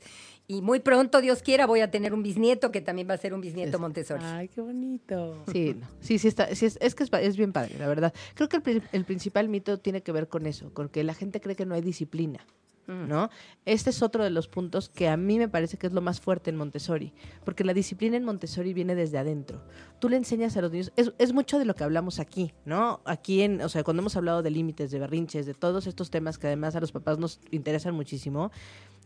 [0.52, 3.34] y muy pronto, Dios quiera, voy a tener un bisnieto que también va a ser
[3.34, 4.22] un bisnieto Montessori.
[4.26, 5.44] Ay, qué bonito.
[5.50, 5.88] Sí, no.
[6.02, 8.14] sí, sí, está, sí es, es que es, es bien padre, la verdad.
[8.34, 11.40] Creo que el, el principal mito tiene que ver con eso, con que la gente
[11.40, 12.46] cree que no hay disciplina.
[12.88, 13.30] ¿No?
[13.64, 16.20] Este es otro de los puntos que a mí me parece que es lo más
[16.20, 17.14] fuerte en Montessori,
[17.46, 19.64] porque la disciplina en Montessori viene desde adentro.
[20.00, 23.00] Tú le enseñas a los niños, es, es mucho de lo que hablamos aquí, ¿no?
[23.06, 26.38] Aquí en, o sea, cuando hemos hablado de límites, de berrinches, de todos estos temas
[26.38, 28.52] que además a los papás nos interesan muchísimo,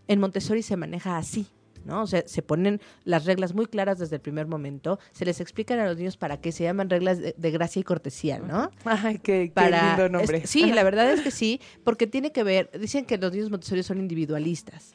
[0.07, 1.47] en Montessori se maneja así,
[1.85, 2.01] ¿no?
[2.03, 5.79] O sea, se ponen las reglas muy claras desde el primer momento, se les explican
[5.79, 8.71] a los niños para qué se llaman reglas de, de gracia y cortesía, ¿no?
[8.85, 10.37] Ay, qué, qué Para, lindo nombre.
[10.43, 13.49] es- sí, la verdad es que sí, porque tiene que ver, dicen que los niños
[13.51, 14.93] Montessori son individualistas.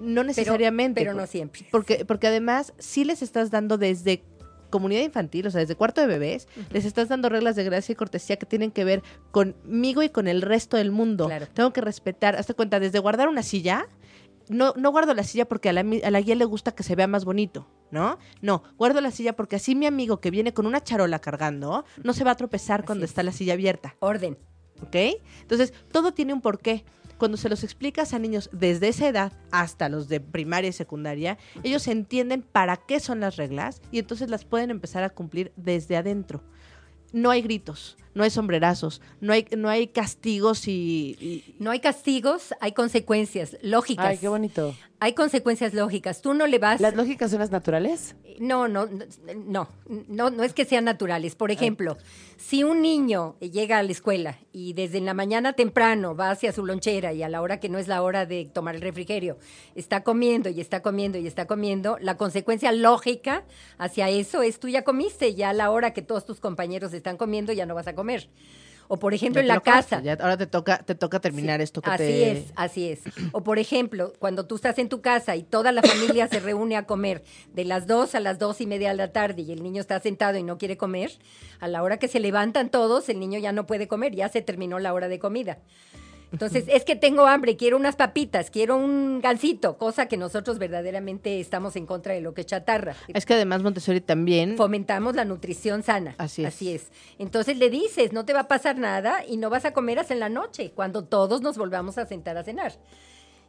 [0.00, 1.00] No necesariamente.
[1.00, 1.66] pero no por- siempre.
[1.70, 4.22] Porque, porque además sí les estás dando desde
[4.70, 7.96] comunidad infantil, o sea, desde cuarto de bebés, les estás dando reglas de gracia y
[7.96, 11.24] cortesía que tienen que ver conmigo y con el resto del mundo.
[11.26, 11.46] Claro.
[11.54, 13.88] Tengo que respetar, hazte cuenta, desde guardar una silla,
[14.50, 16.94] no, no guardo la silla porque a la, a la guía le gusta que se
[16.94, 18.18] vea más bonito, ¿no?
[18.40, 22.12] No, guardo la silla porque así mi amigo que viene con una charola cargando no
[22.12, 23.10] se va a tropezar Así cuando es.
[23.10, 23.96] está la silla abierta.
[24.00, 24.38] Orden.
[24.82, 24.94] ¿Ok?
[25.40, 26.84] Entonces, todo tiene un porqué.
[27.18, 31.36] Cuando se los explicas a niños desde esa edad hasta los de primaria y secundaria,
[31.64, 35.96] ellos entienden para qué son las reglas y entonces las pueden empezar a cumplir desde
[35.96, 36.44] adentro.
[37.12, 41.80] No hay gritos, no hay sombrerazos, no hay, no hay castigos y, y- No hay
[41.80, 44.04] castigos, hay consecuencias lógicas.
[44.06, 44.74] Ay, qué bonito.
[45.00, 46.20] Hay consecuencias lógicas.
[46.22, 46.80] Tú no le vas.
[46.80, 48.16] ¿Las lógicas son las naturales?
[48.40, 49.04] No, no, no,
[49.46, 49.68] no,
[50.08, 51.36] no, no es que sean naturales.
[51.36, 51.96] Por ejemplo,
[52.36, 56.66] si un niño llega a la escuela y desde la mañana temprano va hacia su
[56.66, 59.38] lonchera y a la hora que no es la hora de tomar el refrigerio,
[59.76, 63.44] está comiendo y está comiendo y está comiendo, la consecuencia lógica
[63.78, 67.16] hacia eso es tú ya comiste, ya a la hora que todos tus compañeros están
[67.16, 68.07] comiendo ya no vas a comer.
[68.90, 70.00] O por ejemplo en la casa.
[70.02, 72.30] ya ahora te toca, te toca terminar Sí, esto que así te...
[72.30, 73.00] es, así es.
[73.32, 76.74] O por ejemplo, cuando tú estás en tu casa y toda la familia se reúne
[76.76, 79.62] a comer de las dos a las dos y media de la tarde y el
[79.62, 81.12] niño está sentado y no quiere comer,
[81.60, 84.40] a la hora que se levantan todos, el niño ya no puede comer, ya se
[84.40, 85.58] terminó la hora de comida.
[86.30, 91.40] Entonces, es que tengo hambre, quiero unas papitas, quiero un gansito, cosa que nosotros verdaderamente
[91.40, 92.94] estamos en contra de lo que es chatarra.
[93.08, 94.56] Es que además Montessori también...
[94.56, 96.14] Fomentamos la nutrición sana.
[96.18, 96.48] Así es.
[96.48, 96.92] Así es.
[97.18, 100.12] Entonces le dices, no te va a pasar nada y no vas a comer hasta
[100.14, 102.72] en la noche, cuando todos nos volvamos a sentar a cenar.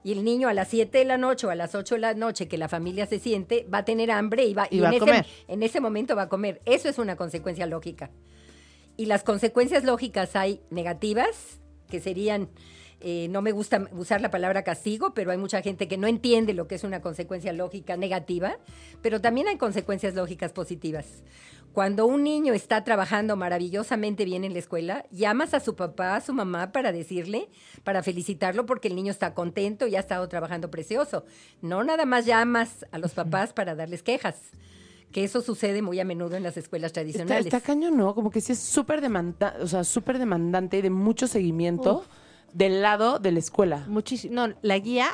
[0.02, 2.14] Y el niño a las 7 de la noche o a las 8 de la
[2.14, 4.88] noche que la familia se siente, va a tener hambre y va, Y y va
[4.88, 5.26] en, a ese, comer.
[5.50, 6.62] en ese momento va a comer.
[6.66, 8.10] Eso es una consecuencia lógica.
[8.96, 12.50] Y las consecuencias lógicas hay negativas, que serían,
[13.02, 16.54] eh, no me gusta usar la palabra castigo, pero hay mucha gente que no entiende
[16.54, 18.58] lo que es una consecuencia lógica negativa,
[19.02, 21.24] pero también hay consecuencias lógicas positivas.
[21.74, 26.22] Cuando un niño está trabajando maravillosamente bien en la escuela, llamas a su papá, a
[26.22, 27.48] su mamá para decirle,
[27.84, 31.26] para felicitarlo porque el niño está contento y ha estado trabajando precioso.
[31.62, 34.52] No nada más llamas a los papás para darles quejas,
[35.12, 37.46] que eso sucede muy a menudo en las escuelas Está, tradicionales.
[37.46, 38.14] está cañón, ¿no?
[38.14, 42.06] Como que sí es súper demanda, o sea, súper demandante y de mucho seguimiento
[42.54, 43.86] del lado de la escuela.
[43.88, 44.34] Muchísimo.
[44.36, 45.10] No, la guía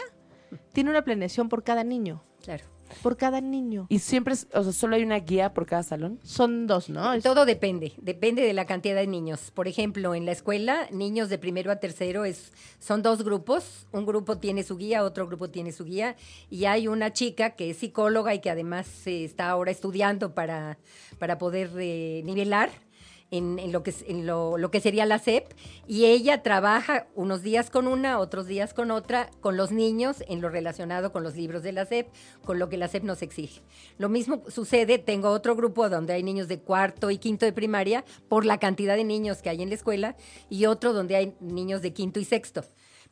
[0.73, 2.23] tiene una planeación por cada niño.
[2.43, 2.65] Claro.
[3.01, 3.87] Por cada niño.
[3.89, 6.19] Y siempre, es- o sea, solo hay una guía por cada salón.
[6.23, 7.13] Son dos, ¿no?
[7.13, 9.51] Es- Todo depende, depende de la cantidad de niños.
[9.51, 13.87] Por ejemplo, en la escuela, niños de primero a tercero es, son dos grupos.
[13.91, 16.15] Un grupo tiene su guía, otro grupo tiene su guía.
[16.49, 20.77] Y hay una chica que es psicóloga y que además eh, está ahora estudiando para,
[21.19, 22.69] para poder eh, nivelar.
[23.31, 25.51] En, lo, que, lo que sería la SEP
[25.87, 30.41] y ella trabaja unos días con una, otros días con otra, con los niños en
[30.41, 32.07] lo relacionado con los libros de la SEP,
[32.43, 33.61] con lo que la SEP nos exige.
[33.97, 38.05] Lo mismo sucede, tengo otro grupo donde hay niños de cuarto y quinto de primaria
[38.29, 40.15] por la cantidad de niños que hay en la escuela
[40.49, 42.63] y otro donde hay niños de quinto y sexto.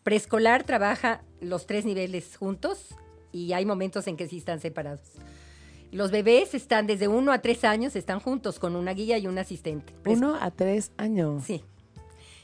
[0.03, 2.95] Preescolar trabaja los tres niveles juntos
[3.31, 5.13] y hay momentos en que sí están separados.
[5.93, 9.37] Los bebés están desde uno a tres años, están juntos con una guía y un
[9.37, 9.93] asistente.
[10.05, 11.43] Uno a tres años.
[11.45, 11.63] Sí.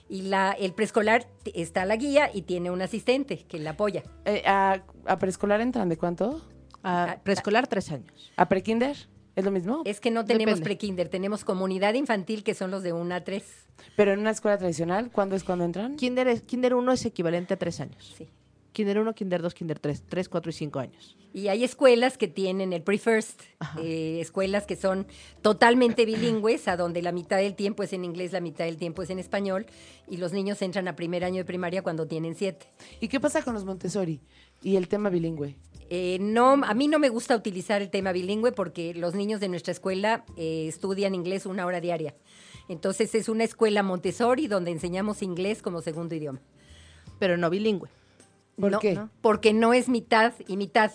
[0.08, 4.04] Y la, el preescolar está la guía y tiene un asistente que la apoya.
[4.26, 6.42] Eh, a, ¿A preescolar entran de cuánto?
[6.84, 8.32] A preescolar, tres años.
[8.38, 8.96] ¿A prekinder?
[9.36, 9.84] ¿Es lo mismo?
[9.86, 13.44] Es que no tenemos prekinder, tenemos comunidad infantil que son los de 1 a 3.
[13.96, 15.96] Pero en una escuela tradicional, ¿cuándo es cuando entran?
[15.96, 18.14] Kinder, es- Kinder 1 es equivalente a tres años.
[18.18, 18.28] Sí.
[18.74, 20.04] Kinder 1, Kinder 2, Kinder 3.
[20.08, 21.18] 3, 4 y 5 años.
[21.34, 23.42] Y hay escuelas que tienen el pre-first,
[23.82, 25.06] eh, escuelas que son
[25.42, 29.04] totalmente bilingües, a donde la mitad del tiempo es en inglés, la mitad del tiempo
[29.04, 29.68] es en español,
[30.08, 32.72] y los niños entran a primer año de primaria cuando tienen siete.
[33.00, 34.22] ¿Y qué pasa con los Montessori
[34.64, 35.56] y el tema bilingüe?
[35.92, 39.50] Eh, no, a mí no me gusta utilizar el tema bilingüe porque los niños de
[39.50, 42.16] nuestra escuela eh, estudian inglés una hora diaria.
[42.68, 46.42] Entonces es una escuela Montessori donde enseñamos inglés como segundo idioma.
[47.18, 47.90] Pero no bilingüe.
[48.60, 48.96] ¿Por No, qué?
[48.96, 50.92] no, Porque no es mitad y mitad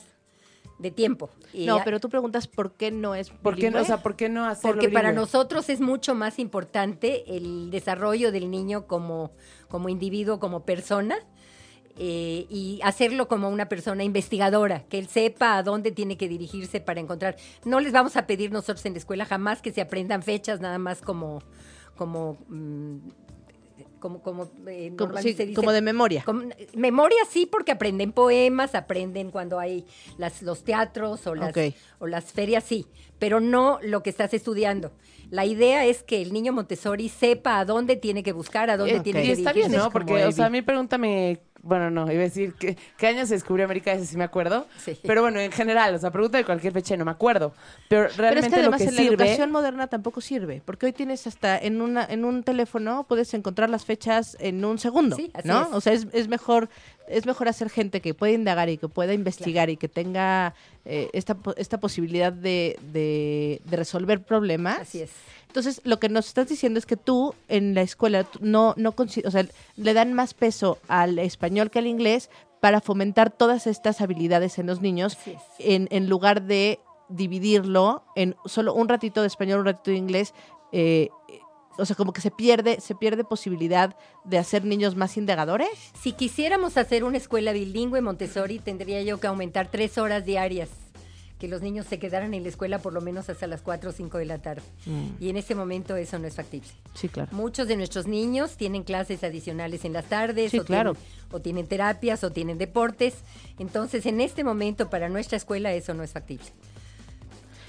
[0.78, 1.30] de tiempo.
[1.52, 4.16] Y No, pero tú preguntas por qué no es ¿Por qué, no, o sea, ¿por
[4.16, 5.22] qué no hacerlo Porque para bilingüe?
[5.22, 9.30] nosotros es mucho más importante el desarrollo del niño como,
[9.68, 11.16] como individuo, como persona,
[11.96, 16.80] eh, y hacerlo como una persona investigadora, que él sepa a dónde tiene que dirigirse
[16.80, 17.36] para encontrar.
[17.64, 20.78] No les vamos a pedir nosotros en la escuela jamás que se aprendan fechas, nada
[20.78, 21.40] más como,
[21.96, 22.96] como, mm,
[24.04, 25.54] como, como, eh, Como, sí, se dice.
[25.56, 26.24] como de memoria.
[26.26, 26.42] Como-
[26.74, 29.86] memoria sí, porque aprenden poemas, aprenden cuando hay
[30.18, 31.54] las, los teatros o las,
[32.00, 32.84] o las ferias, sí,
[33.18, 34.92] pero no lo que estás estudiando.
[35.30, 39.00] La idea es que el niño Montessori sepa a dónde tiene que buscar, a dónde
[39.00, 39.70] tiene Y que está dirigirse.
[39.70, 39.90] bien, ¿no?
[39.90, 43.34] Porque, o sea, a mí pregúntame, bueno, no, iba a decir, ¿qué, qué año se
[43.34, 43.92] descubrió América?
[43.92, 44.66] Ese sí me acuerdo.
[44.78, 44.98] Sí.
[45.02, 47.54] Pero bueno, en general, o sea, pregunta de cualquier fecha no me acuerdo.
[47.88, 50.86] Pero Pero es realmente que además lo que en la educación moderna tampoco sirve, porque
[50.86, 55.16] hoy tienes hasta en una en un teléfono puedes encontrar las fechas en un segundo,
[55.16, 55.62] Sí, así ¿no?
[55.62, 55.68] es.
[55.72, 56.68] O sea, es, es mejor
[57.08, 60.54] es mejor hacer gente que pueda indagar y que pueda investigar y que tenga
[60.84, 64.80] eh, esta esta posibilidad de, de, de resolver problemas.
[64.80, 65.10] Así es.
[65.54, 69.30] Entonces, lo que nos estás diciendo es que tú en la escuela no, no o
[69.30, 69.46] sea,
[69.76, 72.28] le dan más peso al español que al inglés
[72.58, 75.16] para fomentar todas estas habilidades en los niños
[75.60, 80.34] en, en lugar de dividirlo en solo un ratito de español, un ratito de inglés.
[80.72, 81.10] eh,
[81.78, 85.68] o sea, como que se pierde, se pierde posibilidad de hacer niños más indagadores.
[86.00, 90.83] Si quisiéramos hacer una escuela bilingüe Montessori, tendría yo que aumentar tres horas diarias.
[91.44, 93.92] Que los niños se quedaran en la escuela por lo menos hasta las 4 o
[93.92, 94.62] 5 de la tarde.
[95.20, 96.70] Y en este momento eso no es factible.
[96.94, 97.28] Sí, claro.
[97.32, 100.94] Muchos de nuestros niños tienen clases adicionales en las tardes, Sí, o, claro.
[100.94, 103.16] tienen, o tienen terapias, o tienen deportes.
[103.58, 106.46] Entonces, en este momento, para nuestra escuela, eso no es factible.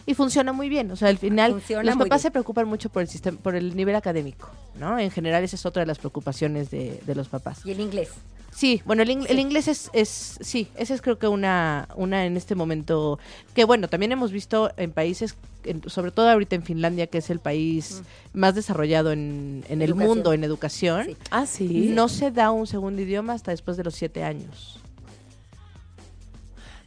[0.06, 0.91] Y funciona muy bien.
[0.91, 3.76] O sea, al final, Funciona los papás se preocupan mucho por el sistema, por el
[3.76, 4.49] nivel académico,
[4.80, 4.99] ¿no?
[4.99, 7.62] En general, esa es otra de las preocupaciones de, de los papás.
[7.66, 8.10] Y el inglés.
[8.53, 12.26] Sí, bueno, el, ing- el inglés es, es, sí, esa es creo que una, una
[12.26, 13.20] en este momento,
[13.53, 15.36] que bueno, también hemos visto en países,
[15.66, 18.01] en- sobre todo ahorita en Finlandia, que es el país
[18.32, 20.08] más desarrollado en, en el Educación.
[20.16, 21.18] mundo en educación, Sí.
[21.32, 21.89] Ah, sí.
[21.93, 24.80] no se da un segundo idioma hasta después de los siete años.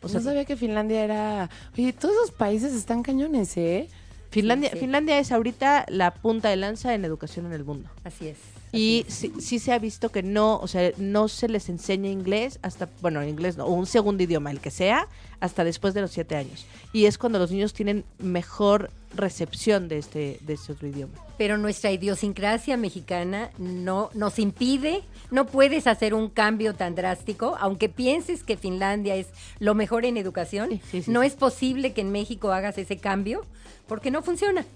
[0.03, 1.51] O sea, no sabía que Finlandia era...
[1.77, 3.89] Oye, todos esos países están cañones, ¿eh?
[4.31, 4.81] Finlandia, Sí, sí.
[4.81, 7.89] Finlandia es ahorita la punta de lanza en educación en el mundo.
[8.05, 8.37] Así es.
[8.73, 12.59] Y sí, sí se ha visto que no, o sea, no se les enseña inglés
[12.63, 15.09] hasta, bueno, inglés no, un segundo idioma, el que sea,
[15.41, 16.67] hasta después de los siete años.
[16.93, 21.15] Y es cuando los niños tienen mejor recepción de este, de este otro idioma.
[21.39, 27.89] Pero nuestra idiosincrasia mexicana no nos impide, no puedes hacer un cambio tan drástico, aunque
[27.89, 29.29] pienses que Finlandia es
[29.61, 32.99] lo mejor en educación, Sí, sí, sí, no es posible que en México hagas ese
[32.99, 33.45] cambio
[33.87, 34.67] porque no funciona.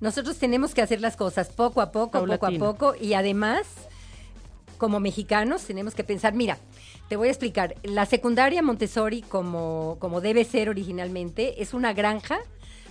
[0.00, 3.66] Nosotros tenemos que hacer las cosas poco a poco, poco a poco y además
[4.78, 6.58] como mexicanos tenemos que pensar, mira,
[7.08, 12.38] te voy a explicar, la secundaria Montessori como, como debe ser originalmente es una granja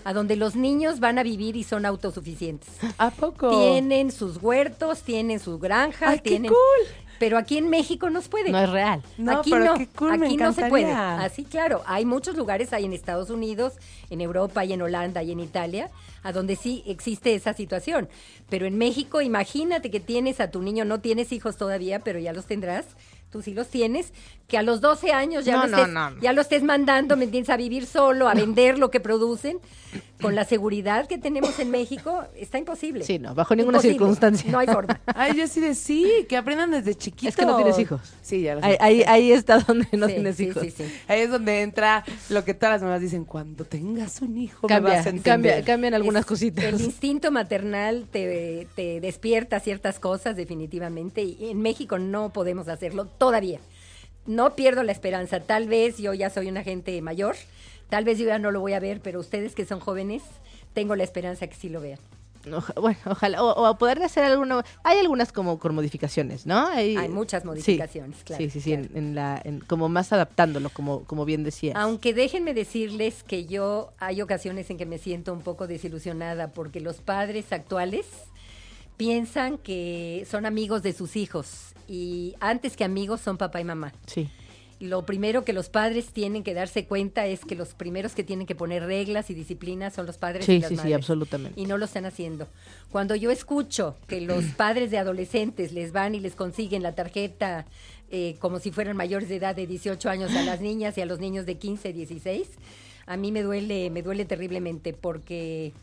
[0.06, 2.70] a donde los niños van a vivir y son autosuficientes.
[2.98, 3.50] ¿A poco?
[3.50, 6.52] Tienen sus huertos, tienen sus granjas, ¡Ay, qué tienen...
[6.52, 6.96] cool!
[7.20, 8.52] Pero aquí en México no se puede.
[8.52, 9.02] No es real.
[9.18, 10.92] No, aquí pero no, qué cool, me aquí no se puede.
[10.92, 13.74] Así, claro, hay muchos lugares, hay en Estados Unidos,
[14.10, 15.90] en Europa y en Holanda y en Italia,
[16.24, 18.10] a donde sí existe esa situación.
[18.50, 22.34] Pero en México, imagínate que tienes a tu niño, no tienes hijos todavía, pero ya
[22.34, 22.86] los tendrás,
[23.34, 24.14] tú sí los tienes,
[24.48, 26.22] que a los 12 años ya, No, lo, estés, no, no.
[26.22, 27.50] ya lo estés mandando, ¿me entiendes?
[27.50, 29.58] A vivir solo, a vender lo que producen.
[30.22, 33.04] Con la seguridad que tenemos en México, está imposible.
[33.04, 33.98] Sí, no, bajo ninguna Imposible.
[34.00, 34.52] circunstancia.
[34.52, 35.02] No hay forma.
[35.16, 37.28] Ay, yo sí de sí, que aprendan desde chiquitos.
[37.30, 38.00] Es que no tienes hijos.
[38.22, 38.68] Sí, ya lo sé.
[38.68, 40.64] Ahí, ahí, ahí está donde no Sí, tienes sí, hijos.
[40.64, 40.86] sí, sí.
[41.10, 44.74] Ahí es donde entra lo que todas las mamás dicen, cuando tengas un hijo me
[44.74, 45.24] Cambia, vas a entender.
[45.34, 46.64] cambia, cambian algunas Es- cositas.
[46.64, 53.06] El instinto maternal te, te despierta ciertas cosas definitivamente y en México no podemos hacerlo
[53.28, 53.60] todavía.
[54.26, 55.40] No pierdo la esperanza.
[55.40, 57.36] Tal vez yo ya soy una gente mayor,
[57.90, 60.24] tal vez yo ya no lo voy a ver, pero ustedes que son jóvenes,
[60.74, 62.00] tengo la esperanza que sí lo vean.
[62.52, 66.68] Oja- bueno, ojalá, o, o poder hacer alguna, hay algunas como con modificaciones, ¿no?
[66.68, 68.88] Hay, Hay muchas modificaciones, sí, claro, Sí, sí, sí, claro.
[68.92, 71.74] en, en la, en- como más adaptándolo, como, como bien decías.
[71.78, 76.82] Aunque déjenme decirles que yo hay ocasiones en que me siento un poco desilusionada porque
[76.82, 78.06] los padres actuales
[78.98, 83.94] piensan que son amigos de sus hijos y antes que amigos son papá y mamá.
[84.06, 84.30] Sí,
[84.80, 88.46] Lo primero que los padres tienen que darse cuenta es que los primeros que tienen
[88.46, 90.96] que poner reglas y disciplinas son los padres y sí, las sí, sí, madres.
[90.96, 91.60] absolutamente.
[91.60, 92.48] Y no lo están haciendo.
[92.92, 97.66] Cuando yo escucho que los padres de adolescentes les van y les consiguen la tarjeta
[98.12, 101.06] eh, como si fueran mayores de edad de 18 años a las niñas y a
[101.06, 102.48] los niños de 15, 16,
[103.06, 105.74] a mí me duele, me duele terriblemente porque,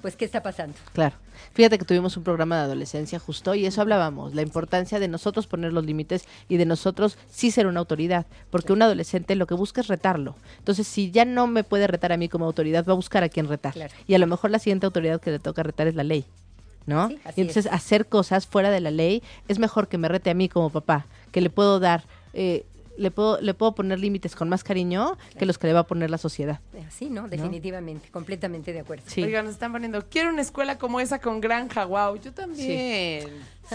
[0.00, 0.76] pues, ¿qué está pasando?
[0.92, 1.16] Claro.
[1.52, 5.46] Fíjate que tuvimos un programa de adolescencia justo y eso hablábamos, la importancia de nosotros
[5.46, 9.54] poner los límites y de nosotros sí ser una autoridad, porque un adolescente lo que
[9.54, 10.36] busca es retarlo.
[10.58, 13.28] Entonces, si ya no me puede retar a mí como autoridad, va a buscar a
[13.28, 13.72] quien retar.
[13.72, 13.92] Claro.
[14.06, 16.24] Y a lo mejor la siguiente autoridad que le toca retar es la ley.
[16.86, 17.08] ¿No?
[17.08, 17.72] Sí, y entonces es.
[17.72, 21.06] hacer cosas fuera de la ley es mejor que me rete a mí como papá,
[21.30, 22.64] que le puedo dar, eh,
[22.96, 25.86] le puedo, le puedo poner límites con más cariño que los que le va a
[25.86, 26.60] poner la sociedad.
[26.90, 27.28] Sí, ¿no?
[27.28, 29.04] Definitivamente, completamente de acuerdo.
[29.06, 29.22] Sí.
[29.22, 32.16] Oigan, nos están poniendo, quiero una escuela como esa con granja, wow.
[32.20, 33.28] Yo también.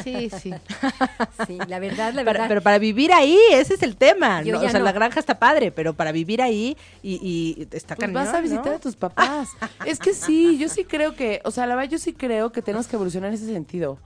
[0.04, 0.54] Sí, sí.
[1.48, 2.46] Sí, la verdad, la Para- verdad.
[2.48, 4.42] pero para vivir ahí, ese es el tema.
[4.42, 4.80] O sea, no.
[4.80, 8.42] la granja está padre, pero para vivir ahí y, y está Pues cañón, vas a
[8.42, 8.72] visitar ¿no?
[8.74, 9.50] a tus papás.
[9.86, 12.62] es que sí, yo sí creo que, o sea, la verdad yo sí creo que
[12.62, 13.98] tenemos que evolucionar en ese sentido.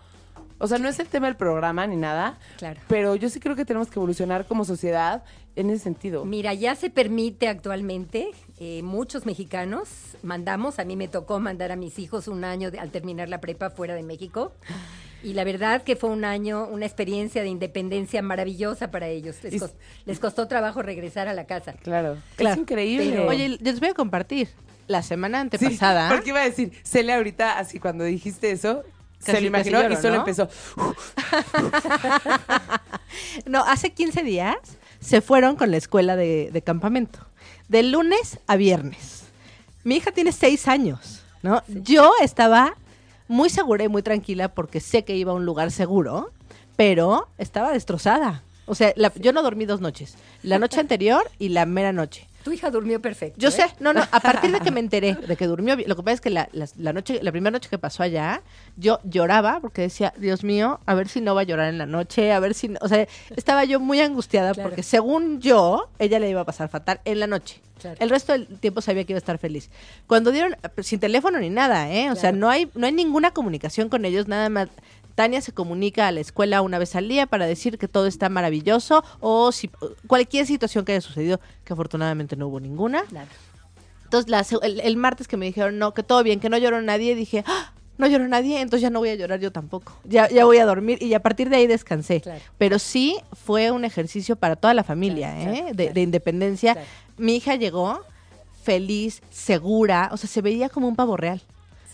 [0.60, 2.80] O sea, no es el tema del programa ni nada, Claro.
[2.88, 5.24] pero yo sí creo que tenemos que evolucionar como sociedad
[5.56, 6.26] en ese sentido.
[6.26, 8.30] Mira, ya se permite actualmente,
[8.60, 9.88] eh, muchos mexicanos
[10.22, 13.40] mandamos, a mí me tocó mandar a mis hijos un año de- al terminar la
[13.42, 14.52] prepa fuera de México.
[15.24, 19.38] Y la verdad que fue un año, una experiencia de independencia maravillosa para ellos.
[19.44, 19.74] Les, Y- cos-
[20.06, 21.74] les costó trabajo regresar a la casa.
[21.74, 22.18] Claro.
[22.38, 22.54] Claro.
[22.56, 23.10] Es increíble.
[23.12, 24.48] Pero- Oye, les voy a compartir.
[24.88, 26.10] La semana Sí, antepasada.
[26.10, 28.84] porque iba a decir, Celia ahorita, así cuando dijiste eso,
[29.20, 30.20] Casi- se lo imaginó lloro, y solo ¿no?
[30.22, 30.50] empezó.
[33.46, 34.56] No, hace 15 días
[35.00, 37.20] se fueron con la escuela de, de campamento.
[37.68, 39.24] De lunes a viernes.
[39.84, 41.64] Mi hija tiene 6 años, ¿no?
[41.68, 42.76] Yo estaba
[43.28, 46.32] muy segura y muy tranquila porque sé que iba a un lugar seguro,
[46.76, 48.44] pero estaba destrozada.
[48.66, 50.16] O sea, la- yo no dormí dos noches.
[50.44, 52.28] La noche anterior y la mera noche.
[52.44, 53.40] Tu hija durmió perfecto.
[53.40, 53.52] Yo ¿eh?
[53.52, 56.04] sé, no, no, a partir de que me enteré de que durmió bien, lo que
[56.04, 58.42] pasa es que la, la- la noche, la primera noche que pasó allá,
[58.78, 61.86] yo lloraba porque decía, Dios mío, a ver si no va a llorar en la
[61.86, 62.80] noche, a ver si, no-".
[62.82, 64.70] o sea, estaba yo muy angustiada Claro.
[64.70, 67.62] porque según yo, ella le iba a pasar fatal en la noche.
[67.80, 67.96] Claro.
[68.00, 69.70] El resto del tiempo sabía que iba a estar feliz.
[70.06, 72.12] Cuando dieron, sin teléfono ni nada, ¿eh?
[72.12, 74.68] O sea, no hay, no hay ninguna comunicación con ellos, nada más.
[75.16, 78.30] Tania se comunica a la escuela una vez al día para decir que todo está
[78.30, 79.70] maravilloso o si
[80.08, 83.04] cualquier situación que haya sucedido, que afortunadamente no hubo ninguna.
[83.12, 83.28] Nada.
[84.06, 86.82] Entonces, la el, el martes que me dijeron, no, que todo bien, que no lloró
[86.82, 89.92] nadie, dije, "Ah, no lloró nadie, entonces ya no voy a llorar yo tampoco.
[90.06, 92.22] Ya, ya voy a dormir y a partir de ahí descansé.
[92.22, 92.40] Claro.
[92.58, 95.54] Pero sí fue un ejercicio para toda la familia, Claro, ¿eh?
[95.58, 95.94] claro, de, claro.
[95.94, 96.74] de independencia.
[96.74, 96.88] Claro.
[97.18, 98.02] Mi hija llegó
[98.64, 101.42] feliz, segura, o sea, se veía como un pavo real.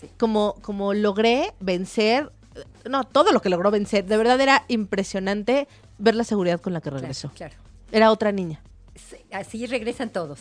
[0.00, 0.08] Sí.
[0.18, 2.30] Como, como logré vencer,
[2.88, 6.80] no, todo lo que logró vencer, de verdad era impresionante ver la seguridad con la
[6.80, 7.30] que regresó.
[7.34, 7.70] Claro, claro.
[7.92, 8.60] Era otra niña.
[8.94, 10.40] Sí, Así regresan todos.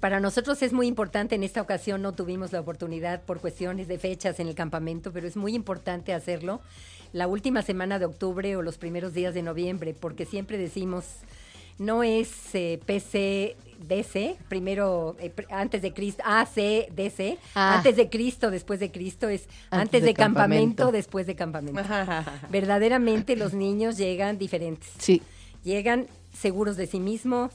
[0.00, 3.98] Para nosotros es muy importante, en esta ocasión no tuvimos la oportunidad por cuestiones de
[3.98, 6.60] fechas en el campamento, pero es muy importante hacerlo
[7.12, 11.04] la última semana de octubre o los primeros días de noviembre, porque siempre decimos,
[11.78, 12.80] no es eh,
[13.76, 17.76] PCDC, primero, eh, pr- antes de Cristo, ACDC, Ah.
[17.76, 21.80] antes de Cristo, después de Cristo, es antes, de, campamento, después de campamento.
[22.50, 25.22] Verdaderamente los niños llegan diferentes Sí.
[25.64, 27.50] llegan seguros de sí mismos,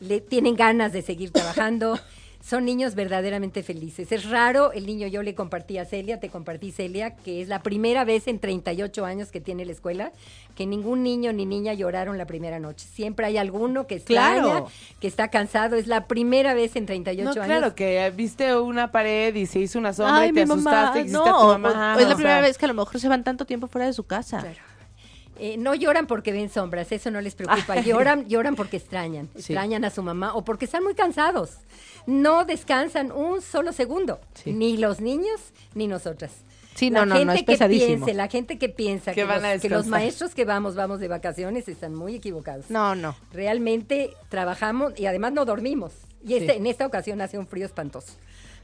[0.00, 1.98] le tienen ganas de seguir trabajando.
[2.46, 4.12] Son niños verdaderamente felices.
[4.12, 7.60] Es raro, el niño yo le compartí a Celia, te compartí Celia, que es la
[7.60, 10.12] primera vez en 38 años que tiene la escuela
[10.54, 12.86] que ningún niño ni niña lloraron la primera noche.
[12.88, 14.68] Siempre hay alguno que extraña, Claro.
[15.00, 15.74] que está cansado.
[15.74, 17.44] Es la primera vez en 38 No, años.
[17.46, 20.82] claro, que viste una pared y se hizo una sombra Ay, y te mi mamá,
[20.92, 21.96] asustaste y no, a tu mamá.
[21.96, 23.66] o- es la o primera sea, vez que a lo mejor se van tanto tiempo
[23.66, 24.38] fuera de su casa.
[24.38, 24.56] Claro.
[25.38, 27.80] Eh, no lloran porque ven sombras, eso no les preocupa.
[27.80, 29.38] Lloran, lloran porque extrañan, Sí.
[29.52, 31.58] extrañan a su mamá o porque están muy cansados.
[32.06, 34.52] No descansan un solo segundo, Sí.
[34.52, 35.40] ni los niños
[35.74, 36.32] ni nosotras.
[36.74, 37.86] Sí, La no, no, no, gente es que pesadísimo.
[38.04, 39.90] piense, la gente que piensa Que que, van los, a que los descansar.
[39.90, 42.68] maestros que vamos, vamos de vacaciones, están muy equivocados.
[42.70, 43.16] No, no.
[43.32, 45.92] Realmente trabajamos y además no dormimos.
[46.22, 48.12] Y este, en esta ocasión hace un frío espantoso,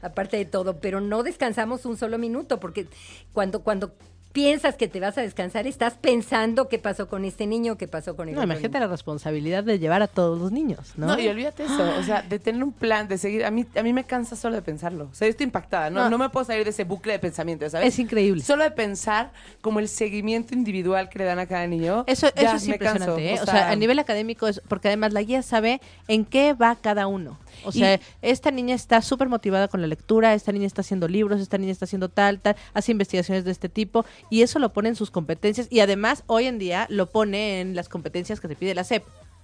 [0.01, 2.87] aparte de todo, pero no descansamos un solo minuto, porque
[3.31, 3.93] cuando, cuando
[4.33, 8.15] piensas que te vas a descansar, estás pensando qué pasó con este niño, qué pasó
[8.15, 8.87] con el No, otro imagínate niño.
[8.87, 11.07] la responsabilidad de llevar a todos los niños, ¿no?
[11.07, 13.83] No, y olvídate eso, o sea, de tener un plan, de seguir, a mí, a
[13.83, 16.09] mí me cansa solo de pensarlo, o sea, yo estoy impactada, no, No.
[16.09, 17.87] no me puedo salir de ese bucle de pensamiento, ¿sabes?
[17.89, 18.43] Es increíble.
[18.43, 19.31] Solo de pensar
[19.61, 22.03] como el seguimiento individual que le dan a cada niño.
[22.07, 23.39] Eso, ya eso es me canso, impresionante, ¿eh?
[23.41, 27.05] O sea, a nivel académico es, porque además la guía sabe en qué va cada
[27.07, 27.37] uno.
[27.63, 31.41] O sea, esta niña está súper motivada con la lectura, esta niña está haciendo libros,
[31.41, 34.89] esta niña está haciendo tal, tal, hace investigaciones de este tipo y eso lo pone
[34.89, 38.55] en sus competencias y además hoy en día lo pone en las competencias que te
[38.55, 39.03] pide la SEP,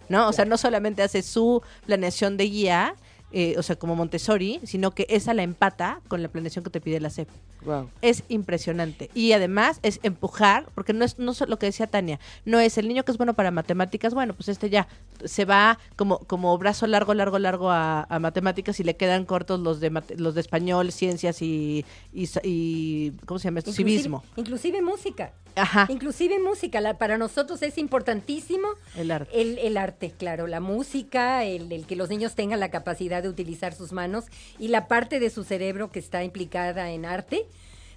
[0.10, 0.28] ¿no?
[0.28, 2.96] O sea, no solamente hace su planeación de guía,
[3.32, 6.82] eh, o sea, como Montessori, sino que esa la empata con la planeación que te
[6.82, 7.30] pide la SEP
[7.66, 7.90] Wow.
[8.02, 9.10] es impresionante.
[9.14, 12.78] Y además es empujar, porque no es no es lo que decía Tania, no es
[12.78, 14.88] el niño que es bueno para matemáticas, bueno, pues este ya
[15.26, 19.60] se va como, como brazo largo, largo, largo a, a matemáticas y le quedan cortos
[19.60, 23.72] los de mate- los de español, ciencias y, y ¿cómo se llama esto?
[23.72, 24.24] Inclusive- Civismo.
[24.38, 25.34] Inclusive música.
[25.56, 29.42] Ajá, Inclusive música, la- para nosotros es importantísimo el arte.
[29.42, 33.30] el, el arte, claro, la música, el, el que los niños tengan la capacidad de
[33.30, 34.26] utilizar sus manos
[34.58, 37.46] y la parte de su cerebro que está implicada en arte.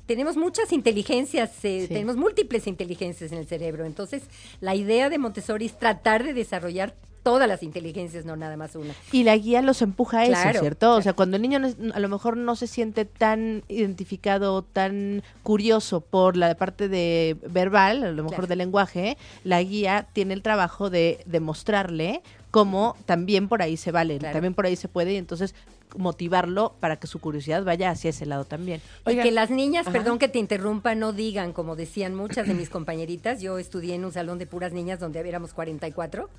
[0.07, 1.89] Tenemos muchas inteligencias, eh, Sí.
[1.89, 3.85] tenemos múltiples inteligencias en el cerebro.
[3.85, 4.25] Entonces,
[4.61, 8.95] la idea de Montessori es tratar de desarrollar todas las inteligencias, no nada más una.
[9.13, 10.95] Y la guía los empuja a eso, Claro, ¿cierto?
[10.97, 14.63] O sea, cuando el niño no es- a lo mejor no se siente tan identificado,
[14.63, 18.47] tan curioso por la parte de verbal, a lo mejor Claro.
[18.49, 24.19] de lenguaje, la guía tiene el trabajo de demostrarle cómo también por ahí se vale,
[24.19, 24.33] Claro.
[24.35, 25.55] también por ahí se puede y entonces
[25.97, 28.81] motivarlo para que su curiosidad vaya hacia ese lado también.
[29.05, 29.93] Oigan, y que las niñas, ajá.
[29.93, 34.05] perdón que te interrumpa, no digan, como decían muchas de mis compañeritas, yo estudié en
[34.07, 36.31] un salón de puras niñas donde éramos 44,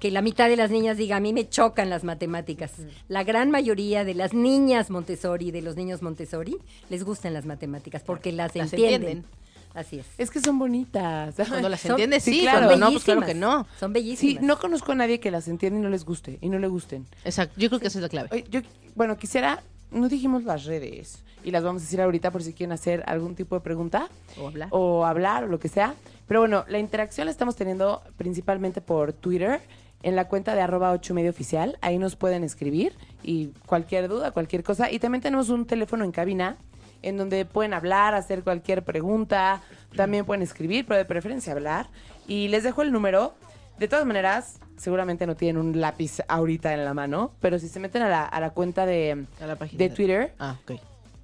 [0.00, 2.72] que la mitad de las niñas diga, a mí me chocan las matemáticas.
[3.08, 6.56] La gran mayoría de las niñas Montessori, de los niños Montessori,
[6.88, 9.02] les gustan las matemáticas porque las, Las entienden.
[9.02, 9.40] entienden.
[9.74, 10.06] Así es.
[10.18, 11.34] Es que son bonitas.
[11.48, 12.66] Cuando las Son- entiendes, sí, sí, claro.
[12.66, 13.66] cuando no, pues claro que no.
[13.78, 14.42] Son Sí, bellísimas.
[14.42, 17.06] no conozco a nadie que las entienda y no les guste, y no le gusten.
[17.24, 18.28] Exacto, yo creo que esa es la clave.
[18.32, 18.62] Oye, yo,
[18.96, 22.72] bueno, quisiera, no dijimos las redes, y las vamos a decir ahorita por si quieren
[22.72, 24.08] hacer algún tipo de pregunta.
[24.40, 24.68] O hablar.
[24.72, 25.94] o hablar o lo que sea.
[26.26, 29.60] Pero bueno, la interacción la estamos teniendo principalmente por Twitter,
[30.02, 31.78] en la cuenta de arroba 8 medio oficial.
[31.80, 34.90] Ahí nos pueden escribir y cualquier duda, cualquier cosa.
[34.90, 36.56] Y también tenemos un teléfono en cabina
[37.02, 39.62] en donde pueden hablar, hacer cualquier pregunta.
[39.96, 41.88] También pueden escribir, pero de preferencia hablar.
[42.26, 43.34] Y les dejo el número.
[43.78, 47.80] De todas maneras, seguramente no tienen un lápiz ahorita en la mano, pero si se
[47.80, 50.56] meten a la, a la cuenta de, A la página de Twitter, Ah,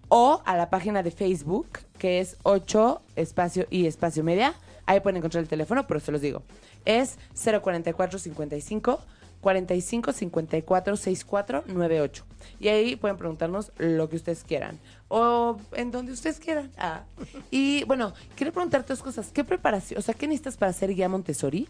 [0.09, 1.67] o a la página de Facebook,
[1.99, 4.55] que es 8 espacio y espacio media.
[4.87, 6.43] Ahí pueden encontrar el teléfono, pero se los digo.
[6.85, 9.01] Es 044 55
[9.41, 12.25] 45 54 64 98.
[12.61, 14.79] Y ahí pueden preguntarnos lo que ustedes quieran.
[15.09, 16.71] O en donde ustedes quieran.
[16.79, 17.05] Ah.
[17.51, 19.31] Y bueno, quiero preguntarte dos cosas.
[19.33, 21.69] ¿Qué preparación, o sea, qué necesitas para ser guía Montessori?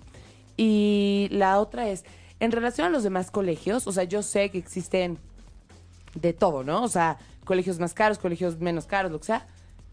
[0.57, 2.05] Y la otra es,
[2.41, 5.19] en relación a los demás colegios, o sea, yo sé que existen
[6.15, 6.83] de todo, ¿no?
[6.83, 9.47] O sea, colegios más caros, colegios menos caros, lo que sea.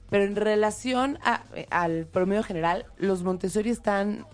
[0.10, 4.26] Pero en relación a- eh, al promedio general, los Montessori están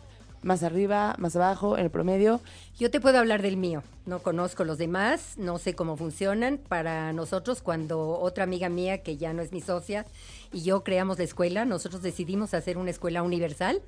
[0.42, 2.40] más arriba, más abajo, en el promedio.
[2.78, 3.84] Yo te puedo hablar del mío.
[4.06, 6.58] No conozco los demás, no sé cómo funcionan.
[6.58, 10.06] Para nosotros, cuando otra amiga mía, que ya no es mi socia,
[10.54, 13.82] y yo creamos la escuela, nosotros decidimos hacer una escuela universal.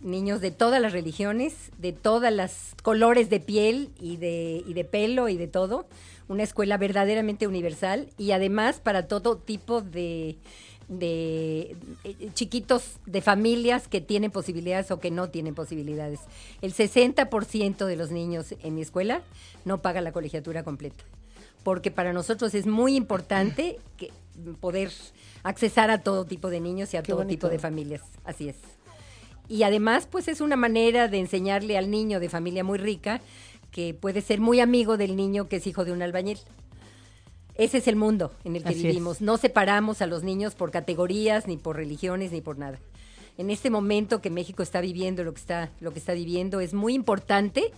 [0.00, 4.84] Niños de todas las religiones, de todas las colores de piel y de, y de
[4.84, 5.86] pelo y de todo.
[6.28, 10.38] Una escuela verdaderamente universal y además para todo tipo de,
[10.88, 16.20] de eh, chiquitos de familias que tienen posibilidades o que no tienen posibilidades.
[16.62, 19.22] El 60% de los niños en mi escuela
[19.64, 21.04] no paga la colegiatura completa.
[21.62, 24.10] Porque para nosotros es muy importante que
[24.60, 24.90] poder
[25.42, 27.46] accesar a todo tipo de niños y a Qué todo bonito.
[27.48, 28.02] tipo de familias.
[28.24, 28.56] Así es.
[29.48, 33.20] Y además, pues es una manera de enseñarle al niño de familia muy rica
[33.72, 36.38] que puede ser muy amigo del niño que es hijo de un albañil.
[37.58, 38.84] Ese es el mundo en el que Así es.
[38.84, 39.20] vivimos.
[39.20, 42.78] No separamos a los niños por categorías, ni por religiones, ni por nada.
[43.36, 46.72] En este momento que México está viviendo lo que está, lo que está viviendo, es
[46.72, 47.70] muy importante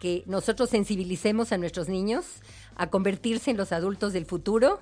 [0.00, 2.24] que nosotros sensibilicemos a nuestros niños
[2.76, 4.80] a convertirse en los adultos del futuro,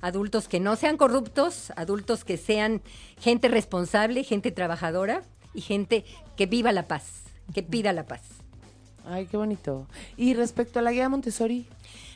[0.00, 2.82] adultos que no sean corruptos, adultos que sean
[3.18, 5.22] gente responsable, gente trabajadora,
[5.54, 6.04] y gente
[6.36, 7.22] que viva la paz,
[7.54, 8.22] que pida la paz.
[9.06, 9.86] Ay, qué bonito.
[10.16, 11.66] Y respecto a la guía Montessori,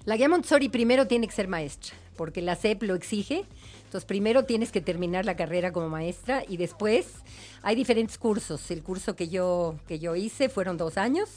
[0.09, 3.45] La guía Montessori primero tiene que ser maestra, porque la SEP lo exige.
[3.85, 7.09] Entonces, primero tienes que terminar la carrera como maestra y después
[7.61, 8.71] hay diferentes cursos.
[8.71, 11.29] El curso que yo, que yo hice fueron dos años.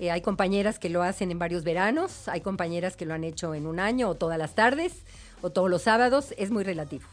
[0.00, 3.54] Eh, hay compañeras que lo hacen en varios veranos, hay compañeras que lo han hecho
[3.54, 5.02] en un año o todas las tardes
[5.42, 6.32] o todos los sábados.
[6.38, 7.04] Es muy relativo.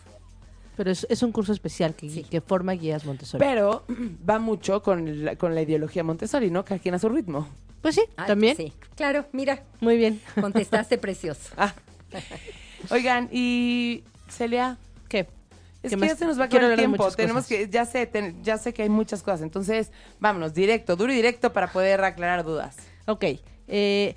[0.77, 2.23] Pero es, es un curso especial que, Sí.
[2.23, 3.43] que forma guías Montessori.
[3.43, 3.83] pero
[4.29, 6.65] va mucho con la, con la ideología Montessori, ¿no?
[6.65, 7.47] Cada quien a su ritmo.
[7.81, 8.55] pues sí, Ay, también.
[8.57, 10.21] Sí, claro, mira, Muy bien.
[10.41, 11.53] contestaste precioso.
[11.57, 11.73] Ah.
[12.91, 15.19] Oigan, y Celia, ¿Qué?
[15.19, 15.27] es
[15.83, 16.09] ¿Qué que más?
[16.09, 17.09] ya se nos va a acabar el tiempo.
[17.11, 17.57] Tenemos cosas.
[17.57, 19.41] que, ya sé, ten- ya sé que hay muchas cosas.
[19.41, 22.75] Entonces, vámonos, directo, duro y directo para poder aclarar dudas.
[23.07, 23.23] Ok.
[23.67, 24.15] eh,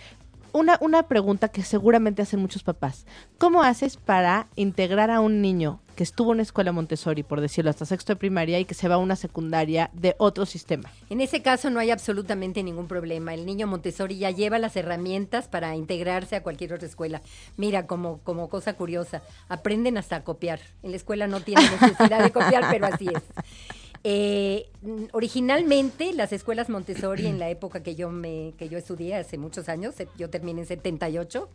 [0.53, 3.07] una, una pregunta que seguramente hacen muchos papás.
[3.39, 7.71] ¿Cómo haces para integrar a un niño que estuvo en una escuela Montessori, por decirlo,
[7.71, 10.91] hasta sexto de primaria y que se va a una secundaria de otro sistema?
[11.11, 13.35] En ese caso no hay absolutamente ningún problema.
[13.35, 17.21] El niño Montessori ya lleva las herramientas para integrarse a cualquier otra escuela.
[17.57, 20.61] Mira, como, como cosa curiosa, aprenden hasta a copiar.
[20.83, 23.23] En la escuela no tienen necesidad de copiar, pero así es.
[24.05, 24.69] Eh,
[25.13, 29.69] originalmente las escuelas Montessori en la época que yo me que yo estudié hace muchos
[29.69, 31.49] años, se- yo terminé en 78,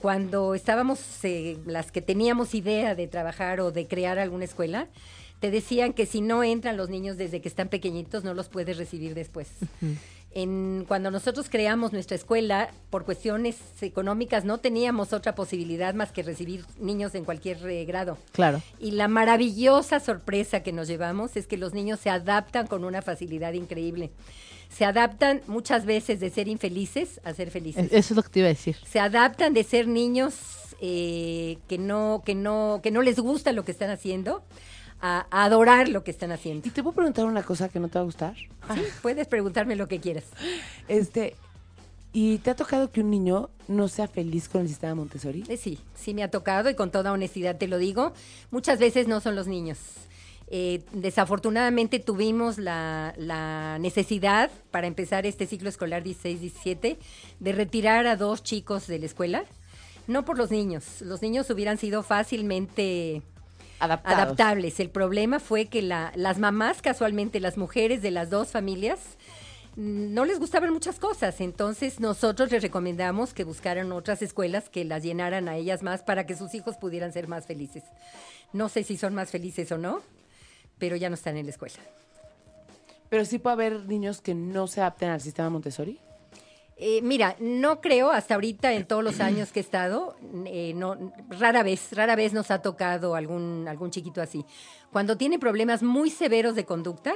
[0.00, 4.88] cuando estábamos eh, las que teníamos idea de trabajar o de crear alguna escuela,
[5.40, 8.76] te decían que si no entran los niños desde que están pequeñitos no los puedes
[8.76, 9.48] recibir después.
[10.32, 16.22] En, cuando nosotros creamos nuestra escuela, por cuestiones económicas no teníamos otra posibilidad más que
[16.22, 18.16] recibir niños en cualquier eh, grado.
[18.30, 18.62] Claro.
[18.78, 23.02] Y la maravillosa sorpresa que nos llevamos es que los niños se adaptan con una
[23.02, 24.12] facilidad increíble.
[24.68, 28.28] Se adaptan muchas veces de ser infelices a ser felices Es- Eso es lo que
[28.28, 28.76] te iba a decir.
[28.88, 30.34] se adaptan de ser niños
[30.80, 34.44] eh, que no que no que no les gusta lo que están haciendo
[35.00, 36.66] a, a adorar lo que están haciendo.
[36.68, 38.34] Y te puedo preguntar una cosa que no te va a gustar.
[38.36, 40.24] Sí, puedes preguntarme lo que quieras.
[40.88, 41.34] Este,
[42.12, 45.44] ¿y te ha tocado que un niño no sea feliz con el sistema Montessori?
[45.48, 48.12] Eh, sí, sí me ha tocado y con toda honestidad te lo digo.
[48.50, 49.78] Muchas veces no son los niños.
[50.52, 56.96] Eh, desafortunadamente tuvimos la, la necesidad para empezar este ciclo escolar 16-17
[57.38, 59.44] de retirar a dos chicos de la escuela.
[60.08, 61.02] No por los niños.
[61.02, 63.22] Los niños hubieran sido fácilmente
[63.80, 64.18] Adaptados.
[64.22, 64.78] adaptables.
[64.80, 69.00] El problema fue que la- las mamás, casualmente las mujeres de las dos familias,
[69.76, 71.40] mm, no les gustaban muchas cosas.
[71.40, 76.26] Entonces nosotros les recomendamos que buscaran otras escuelas que las llenaran a ellas más para
[76.26, 77.84] que sus hijos pudieran ser más felices.
[78.52, 80.00] No sé si son más felices o no,
[80.78, 81.76] pero ya no están en la escuela.
[83.08, 85.98] Pero sí puede haber niños que no se adapten al sistema Montessori.
[86.82, 90.16] Eh, mira, no creo hasta ahorita en todos los años que he estado,
[90.46, 94.46] eh, no, rara vez, rara vez nos ha tocado algún, algún chiquito así.
[94.90, 97.12] Cuando tiene problemas muy severos de conducta,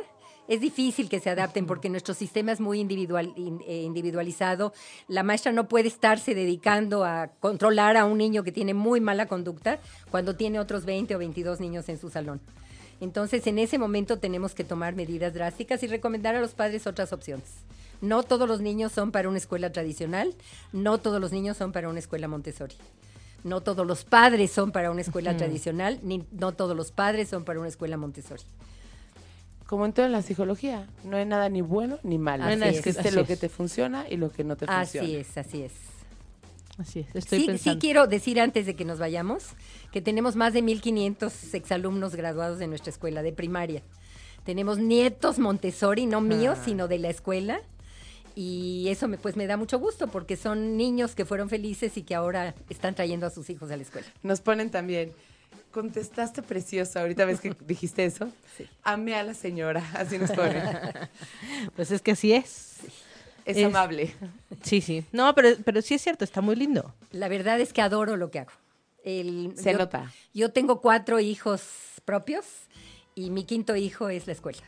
[0.49, 4.75] es difícil que se adapten porque nuestro sistema es muy individual, in- eh, individualizado.
[5.09, 9.29] La maestra no puede estarse dedicando a controlar a un niño que tiene muy mala
[9.29, 9.79] conducta
[10.11, 12.43] cuando tiene otros 20 o 22 niños en su salón.
[13.01, 17.15] Entonces, en ese momento tenemos que tomar medidas drásticas y recomendar a los padres otras
[17.15, 17.65] opciones.
[18.01, 20.35] No todos los niños son para una escuela tradicional,
[20.73, 22.75] no todos los niños son para una escuela Montessori.
[23.45, 27.45] No todos los padres son para una escuela tradicional, ni no todos los padres son
[27.45, 28.43] para una escuela Montessori.
[29.67, 32.45] Como en toda la psicología, no hay nada ni bueno ni malo.
[32.45, 33.27] No hay nada Existe así lo es.
[33.29, 35.07] que te funciona y lo que no te funciona.
[35.07, 35.73] Así es, así es.
[36.79, 37.07] Así es.
[37.15, 37.81] Estoy Sí, sí pensando.
[37.81, 39.45] quiero decir antes de que nos vayamos
[39.93, 43.83] que tenemos más de 1.500 exalumnos graduados de nuestra escuela de primaria.
[44.45, 47.61] Tenemos nietos Montessori, no míos, sino de la escuela.
[48.37, 52.03] Y eso me, pues me da mucho gusto porque son niños que fueron felices y
[52.03, 54.07] que ahora están trayendo a sus hijos a la escuela.
[54.23, 55.13] Nos ponen también.
[55.71, 56.99] Contestaste precioso.
[57.01, 58.29] Ahorita ves que dijiste eso.
[58.57, 58.67] Sí.
[58.83, 59.83] Amé a la señora.
[59.95, 60.63] Así nos ponen.
[61.77, 62.79] Pues es que así es.
[63.45, 64.13] Es, Es- amable.
[64.63, 65.05] Sí, sí.
[65.13, 66.95] No, pero, pero sí es cierto, está muy lindo.
[67.13, 68.53] La verdad es que adoro lo que hago.
[69.05, 70.13] El- Se yo- nota.
[70.33, 71.63] Yo tengo cuatro hijos
[72.05, 72.45] propios
[73.15, 74.63] y mi quinto hijo es la escuela.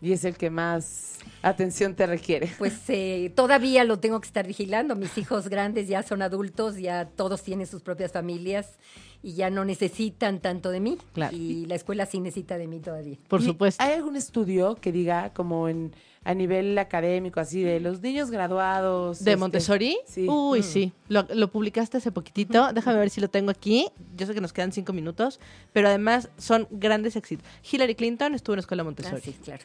[0.00, 2.50] Y es el que más atención te requiere.
[2.58, 4.94] Pues eh, todavía lo tengo que estar vigilando.
[4.96, 8.78] Mis hijos grandes ya son adultos, ya todos tienen sus propias familias
[9.22, 10.98] y ya no necesitan tanto de mí.
[11.14, 11.36] Claro.
[11.36, 13.16] Y la escuela sí necesita de mí todavía.
[13.28, 13.82] Por ¿Y supuesto.
[13.82, 15.92] ¿Hay algún estudio que diga, como en
[16.24, 19.24] a nivel académico, así, de los niños graduados?
[19.24, 19.98] ¿De este, Montessori?
[20.06, 20.26] Sí.
[20.28, 20.62] Uy, Mm.
[20.62, 20.92] sí.
[21.08, 22.72] Lo, lo publicaste hace poquitito.
[22.72, 23.88] Déjame ver si lo tengo aquí.
[24.16, 25.40] Yo sé que nos quedan cinco minutos,
[25.72, 27.46] pero además son grandes éxitos.
[27.70, 29.22] Hillary Clinton estuvo en la escuela Ah, Montessori.
[29.22, 29.64] sí, claro.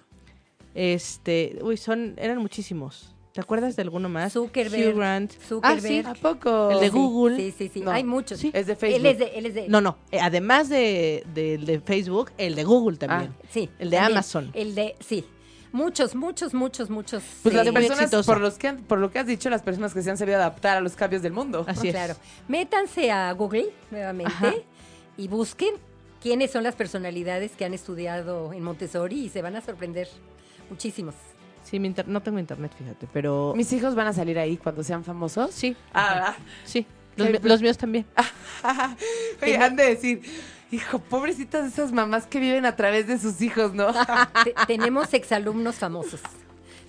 [0.75, 3.09] Este, uy, son, eran muchísimos.
[3.33, 4.33] ¿Te acuerdas de alguno más?
[4.33, 4.89] Zuckerberg.
[4.89, 5.31] Hugh Grant.
[5.47, 5.83] Zuckerberg.
[5.83, 6.03] Ah, sí.
[6.05, 6.69] ¿A poco?
[6.71, 7.35] El de Google.
[7.37, 7.81] Sí, sí, sí.
[7.81, 7.89] No.
[7.91, 8.39] Hay muchos.
[8.39, 8.51] Sí.
[8.53, 8.99] Es de Facebook.
[8.99, 9.97] Él es de, él es de- No, no.
[10.11, 13.33] eh, además de, de- de Facebook, el de Google también.
[13.49, 13.69] Sí.
[13.79, 14.17] El de también.
[14.17, 14.51] Amazon.
[14.53, 15.25] El de, sí.
[15.71, 17.23] Muchos, muchos, muchos, muchos.
[17.41, 19.95] Pues las eh, personas, por, los que han- por lo que has dicho, las personas
[19.95, 21.65] que se han sabido adaptar a los cambios del mundo.
[21.67, 21.95] Así es.
[21.95, 22.13] Claro.
[22.47, 24.53] Métanse a Google nuevamente Ajá.
[25.17, 25.73] y busquen
[26.21, 30.07] quiénes son las personalidades que han estudiado en Montessori y se van a sorprender
[30.69, 31.15] muchísimos.
[31.63, 33.53] Sí, mi inter- no tengo internet, fíjate, pero...
[33.55, 35.51] Mis hijos van a salir ahí cuando sean famosos.
[35.53, 36.35] Sí, Ah,
[36.65, 36.85] sí.
[37.15, 38.05] Los, Qué mi- pe- los míos también.
[39.41, 40.21] Oye, han de decir,
[40.71, 43.91] hijo, pobrecitas esas mamás que viven a través de sus hijos, ¿no?
[44.43, 46.21] Te- tenemos exalumnos famosos,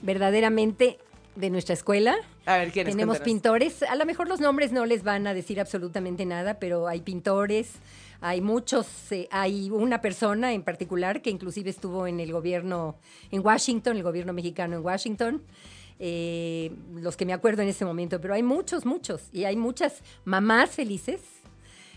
[0.03, 0.99] verdaderamente
[1.37, 2.15] de nuestra escuela.
[2.47, 2.93] A ver, ¿quiénes?
[2.95, 3.25] Tenemos Cuéntanos.
[3.25, 7.01] pintores, a lo mejor los nombres no les van a decir absolutamente nada, pero hay
[7.01, 7.71] pintores,
[8.25, 12.97] hay muchos, eh, hay una persona en particular que inclusive estuvo en el gobierno
[13.31, 15.43] en Washington, el gobierno mexicano en Washington,
[15.99, 20.03] eh, los que me acuerdo en ese momento, pero hay muchos, muchos, y hay muchas
[20.25, 21.21] mamás felices,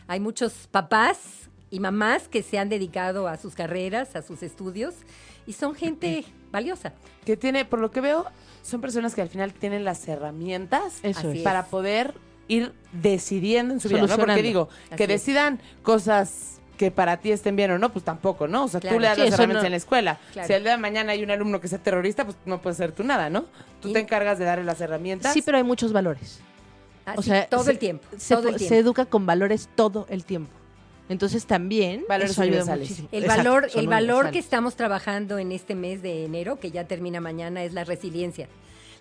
[0.05, 4.95] hay muchos papás y mamás que se han dedicado a sus carreras, a sus estudios,
[5.45, 6.93] y son gente valiosa.
[7.23, 8.25] Que tiene, por lo que veo,
[8.63, 12.15] son personas que al final tienen las herramientas Eso para poder
[12.47, 14.17] ir decidiendo en su vida, ¿no?
[14.17, 18.47] Porque digo, Así que decidan cosas que para ti estén bien o no, pues tampoco,
[18.47, 18.65] ¿no?
[18.65, 20.19] O sea, tú le das Sí, las herramientas no- en la escuela.
[20.33, 20.47] Claro.
[20.47, 22.91] Si el día de mañana hay un alumno que sea terrorista, pues no puedes hacer
[22.91, 23.45] tú nada, ¿no?
[23.81, 25.33] Tú Y- te encargas de darle las herramientas.
[25.33, 26.39] Sí, pero hay muchos valores.
[27.05, 28.75] Así, O sea, todo se- el tiempo, Se, todo el se tiempo.
[28.75, 30.51] educa con valores todo el tiempo.
[31.09, 32.81] Entonces también Valores eso ayuda universales.
[32.89, 33.09] muchísimo.
[33.13, 36.83] El Exacto, valor, el valor que estamos trabajando en este mes de enero, que ya
[36.83, 38.49] termina mañana, es la resiliencia.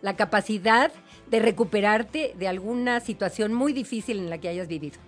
[0.03, 0.93] La capacidad
[1.31, 4.99] de recuperarte de alguna situación muy difícil en la que hayas vivido.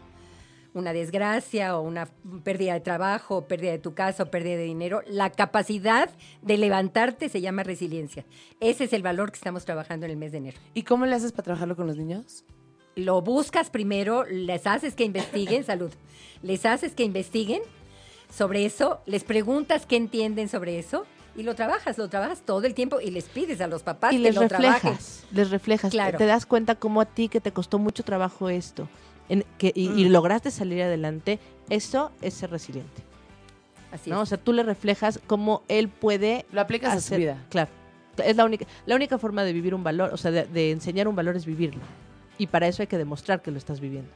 [0.74, 2.08] Una desgracia o una
[2.44, 5.02] pérdida de trabajo, pérdida de tu casa o pérdida de dinero.
[5.06, 6.10] La capacidad
[6.42, 8.24] de levantarte se llama resiliencia.
[8.60, 10.58] Ese es el valor que estamos trabajando en el mes de enero.
[10.74, 12.44] ¿Y cómo le haces para trabajarlo con los niños?
[12.94, 15.92] Lo buscas primero, les haces que investiguen, salud,
[16.42, 17.62] les haces que investiguen
[18.30, 21.06] sobre eso, les preguntas qué entienden sobre eso
[21.38, 24.16] y lo trabajas, lo trabajas todo el tiempo y les pides a los papás y
[24.16, 24.72] que les lo trabajen.
[24.92, 26.18] reflejas, les reflejas, Claro.
[26.18, 28.88] te das cuenta cómo a ti que te costó mucho trabajo esto
[29.30, 30.12] en que, y, y Mm.
[30.12, 31.38] lograste salir adelante,
[31.70, 33.02] eso es ser resiliente.
[33.92, 34.20] Así ¿no?
[34.20, 34.28] O es.
[34.30, 37.42] sea, tú le reflejas cómo él puede Lo aplicas a su vida.
[37.48, 37.70] Claro.
[38.22, 41.06] Es la única, la única forma de vivir un valor, o sea, de, de enseñar
[41.08, 41.80] un valor es vivirlo.
[42.36, 44.10] Y para eso hay que demostrar que lo estás viviendo.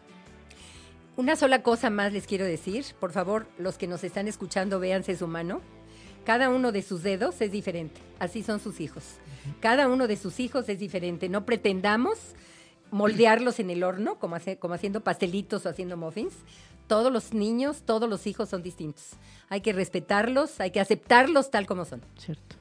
[1.17, 2.85] Una sola cosa más les quiero decir.
[2.99, 5.61] Por favor, los que nos están escuchando, véanse su mano.
[6.25, 8.01] Cada uno de sus dedos es diferente.
[8.19, 9.03] Así son sus hijos.
[9.61, 11.29] Cada uno de sus hijos es diferente.
[11.29, 12.19] No pretendamos
[12.91, 16.35] moldearlos en el horno, como, hace- como haciendo pastelitos o haciendo muffins.
[16.87, 19.13] Todos los niños, todos los hijos son distintos.
[19.49, 22.03] Hay que respetarlos, hay que aceptarlos tal como son.
[22.19, 22.57] Cierto.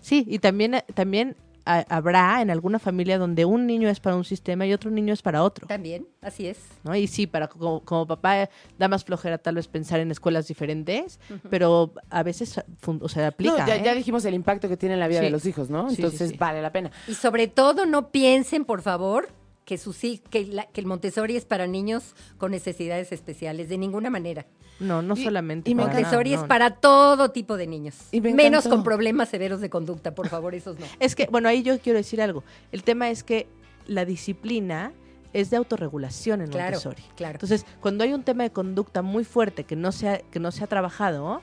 [0.00, 1.36] Sí, y también, también
[1.66, 5.12] ha- habrá en alguna familia donde un niño es para un sistema y otro niño
[5.12, 5.66] es para otro.
[5.66, 6.58] También, así es.
[6.84, 6.94] ¿no?
[6.96, 10.48] Y sí, para como, como papá eh, da más flojera tal vez pensar en escuelas
[10.48, 13.58] diferentes, pero a veces fun- o sea, aplica.
[13.58, 13.82] No, ya, ¿eh?
[13.84, 15.24] ya dijimos el impacto que tiene en la vida Sí.
[15.26, 15.90] de los hijos, ¿no?
[15.90, 16.36] Sí, sí, Entonces sí.
[16.38, 16.90] vale la pena.
[17.08, 19.28] Y sobre todo no piensen, por favor,
[19.66, 23.76] que, sus, hij- que, la- que el Montessori es para niños con necesidades especiales, de
[23.76, 24.46] ninguna manera.
[24.80, 25.70] No, no Y- solamente.
[25.70, 26.48] y para Montessori nada, es no.
[26.48, 30.54] para todo tipo de niños, Y me menos con problemas severos de conducta, por favor,
[30.54, 30.86] esos no.
[31.00, 32.44] Es que, bueno, ahí yo quiero decir algo.
[32.72, 33.46] El tema es que
[33.86, 34.92] la disciplina
[35.32, 37.02] es de autorregulación en Claro, Montessori.
[37.16, 37.34] claro.
[37.34, 40.50] Entonces, cuando hay un tema de conducta muy fuerte que no se ha, que no
[40.52, 41.40] se ha trabajado,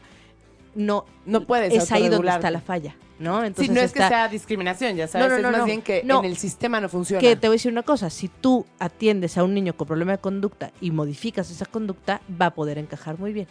[0.75, 3.41] no, No puedes es ahí donde está la falla, ¿no?
[3.55, 5.65] Sí, no es que sea discriminación, ya sabes, No, no, es no, más no.
[5.65, 6.19] bien que No.
[6.19, 7.21] en el sistema no funciona.
[7.21, 10.11] Que te voy a decir una cosa, si tú atiendes a un niño con problema
[10.11, 13.47] de conducta y modificas esa conducta, va a poder encajar muy bien,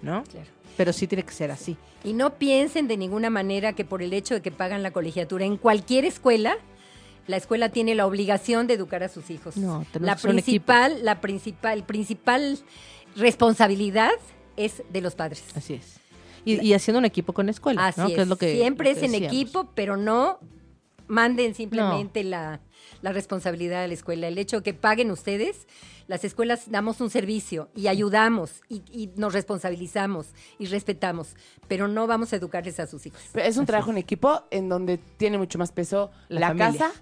[0.00, 0.22] ¿no?
[0.24, 0.46] Claro.
[0.76, 1.76] Pero sí tiene que ser así.
[2.04, 5.44] Y no piensen de ninguna manera que por el hecho de que pagan la colegiatura
[5.44, 6.56] en cualquier escuela,
[7.26, 9.56] la escuela tiene la obligación de educar a sus hijos.
[9.56, 12.58] No, tenemos la principal, la principal, principal
[13.16, 14.12] responsabilidad
[14.56, 15.42] es de los padres.
[15.54, 15.98] Así es.
[16.46, 18.06] Y, y haciendo un equipo con la escuela, Así ¿no?
[18.08, 18.14] es.
[18.14, 19.36] Que es lo que, Siempre lo que es en decíamos.
[19.36, 20.38] equipo, pero no
[21.08, 22.60] manden simplemente la,
[23.02, 24.28] la responsabilidad de la escuela.
[24.28, 25.66] El hecho de que paguen ustedes,
[26.08, 30.28] las escuelas damos un servicio y ayudamos y, y nos responsabilizamos
[30.58, 31.34] y respetamos,
[31.68, 33.20] pero no vamos a educarles a sus hijos.
[33.32, 36.92] Pero es un trabajo en equipo en donde tiene mucho más peso La casa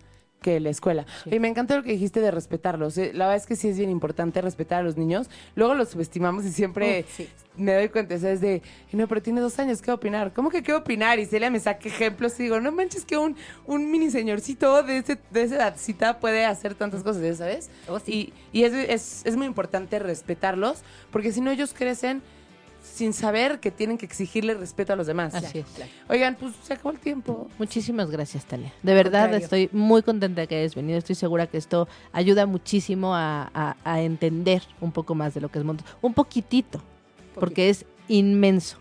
[0.44, 1.06] que la escuela.
[1.24, 1.34] Sí.
[1.34, 2.98] Y me encantó lo que dijiste de respetarlos.
[2.98, 5.30] eh, La verdad es que sí es bien importante respetar a los niños.
[5.56, 7.30] Luego los subestimamos y siempre sí.
[7.56, 8.42] me doy cuenta, ¿sabes?
[8.42, 8.60] De,
[8.92, 10.34] no, pero tiene dos años, ¿qué opinar?
[10.34, 11.18] ¿Cómo que qué opinar?
[11.18, 14.98] Y Celia me saca ejemplos y digo, no manches que un, un mini señorcito de,
[14.98, 17.70] ese, de esa edadcita puede hacer tantas cosas, ¿ya ¿sabes?
[17.88, 18.32] Oh, sí.
[18.52, 22.20] Y, y es, es, es muy importante respetarlos, porque si no ellos crecen
[22.84, 25.34] sin saber que tienen que exigirle respeto a los demás.
[25.34, 25.66] Así es.
[26.08, 27.48] Oigan, pues se acabó el tiempo.
[27.58, 28.72] Muchísimas gracias, Talia.
[28.82, 29.44] De verdad, Contrario.
[29.44, 30.98] estoy muy contenta de que hayas venido.
[30.98, 35.48] Estoy segura que esto ayuda muchísimo a, a- a entender un poco más de lo
[35.50, 35.96] que es Montessori.
[36.02, 36.80] Un poquitito,
[37.34, 38.76] porque es inmenso.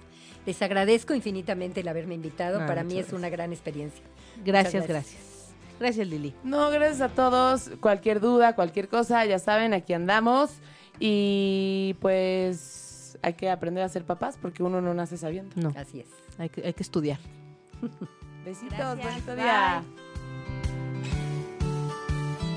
[0.46, 2.60] Les agradezco infinitamente el haberme invitado.
[2.62, 4.04] Ah, Para mí es una gran experiencia.
[4.44, 4.90] Gracias, gracias.
[4.90, 5.34] gracias.
[5.80, 6.34] Gracias, Lili.
[6.44, 7.72] No, gracias a todos.
[7.80, 10.52] Cualquier duda, cualquier cosa, ya saben, aquí andamos.
[11.00, 12.83] Y pues
[13.24, 15.56] hay que aprender a ser papás porque uno no nace sabiendo.
[15.60, 16.08] No, Así es.
[16.38, 17.20] hay que, hay que estudiar.
[18.46, 19.44] Besitos, Gracias, bonito bye.
[19.44, 19.84] día.